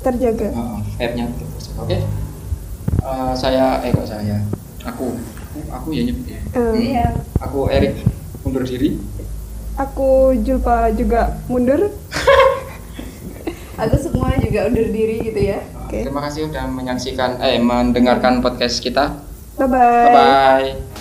Terjaga. 0.00 0.48
Uh, 0.48 0.78
vibe-nya 0.96 1.26
tetap 1.28 1.48
bersama. 1.52 1.78
Oke. 1.82 1.98
Eh, 2.96 3.32
saya 3.34 3.82
eh 3.82 3.90
kok 3.90 4.06
saya. 4.06 4.38
Aku 4.84 5.18
aku, 5.56 5.72
aku 5.72 5.88
ya 5.92 6.02
nyebut 6.04 6.26
ya. 6.26 6.40
Eh, 6.52 6.72
Iya. 6.92 7.06
Aku 7.40 7.58
Erik 7.68 7.94
undur 8.42 8.62
diri. 8.62 9.00
aku 9.76 10.32
Julpa 10.40 10.88
juga 10.92 11.40
mundur. 11.48 11.80
Aku 13.76 13.92
semua 14.00 14.32
juga 14.40 14.72
undur 14.72 14.88
diri 14.88 15.20
gitu 15.20 15.36
ya. 15.52 15.60
Oke. 15.84 16.00
Terima 16.00 16.24
kasih 16.24 16.48
sudah 16.48 16.64
menyaksikan 16.64 17.44
eh 17.44 17.60
mendengarkan 17.60 18.40
podcast 18.40 18.80
kita. 18.80 19.20
Bye 19.60 19.68
bye. 19.68 20.04
Bye 20.08 20.12
bye. 20.16 20.95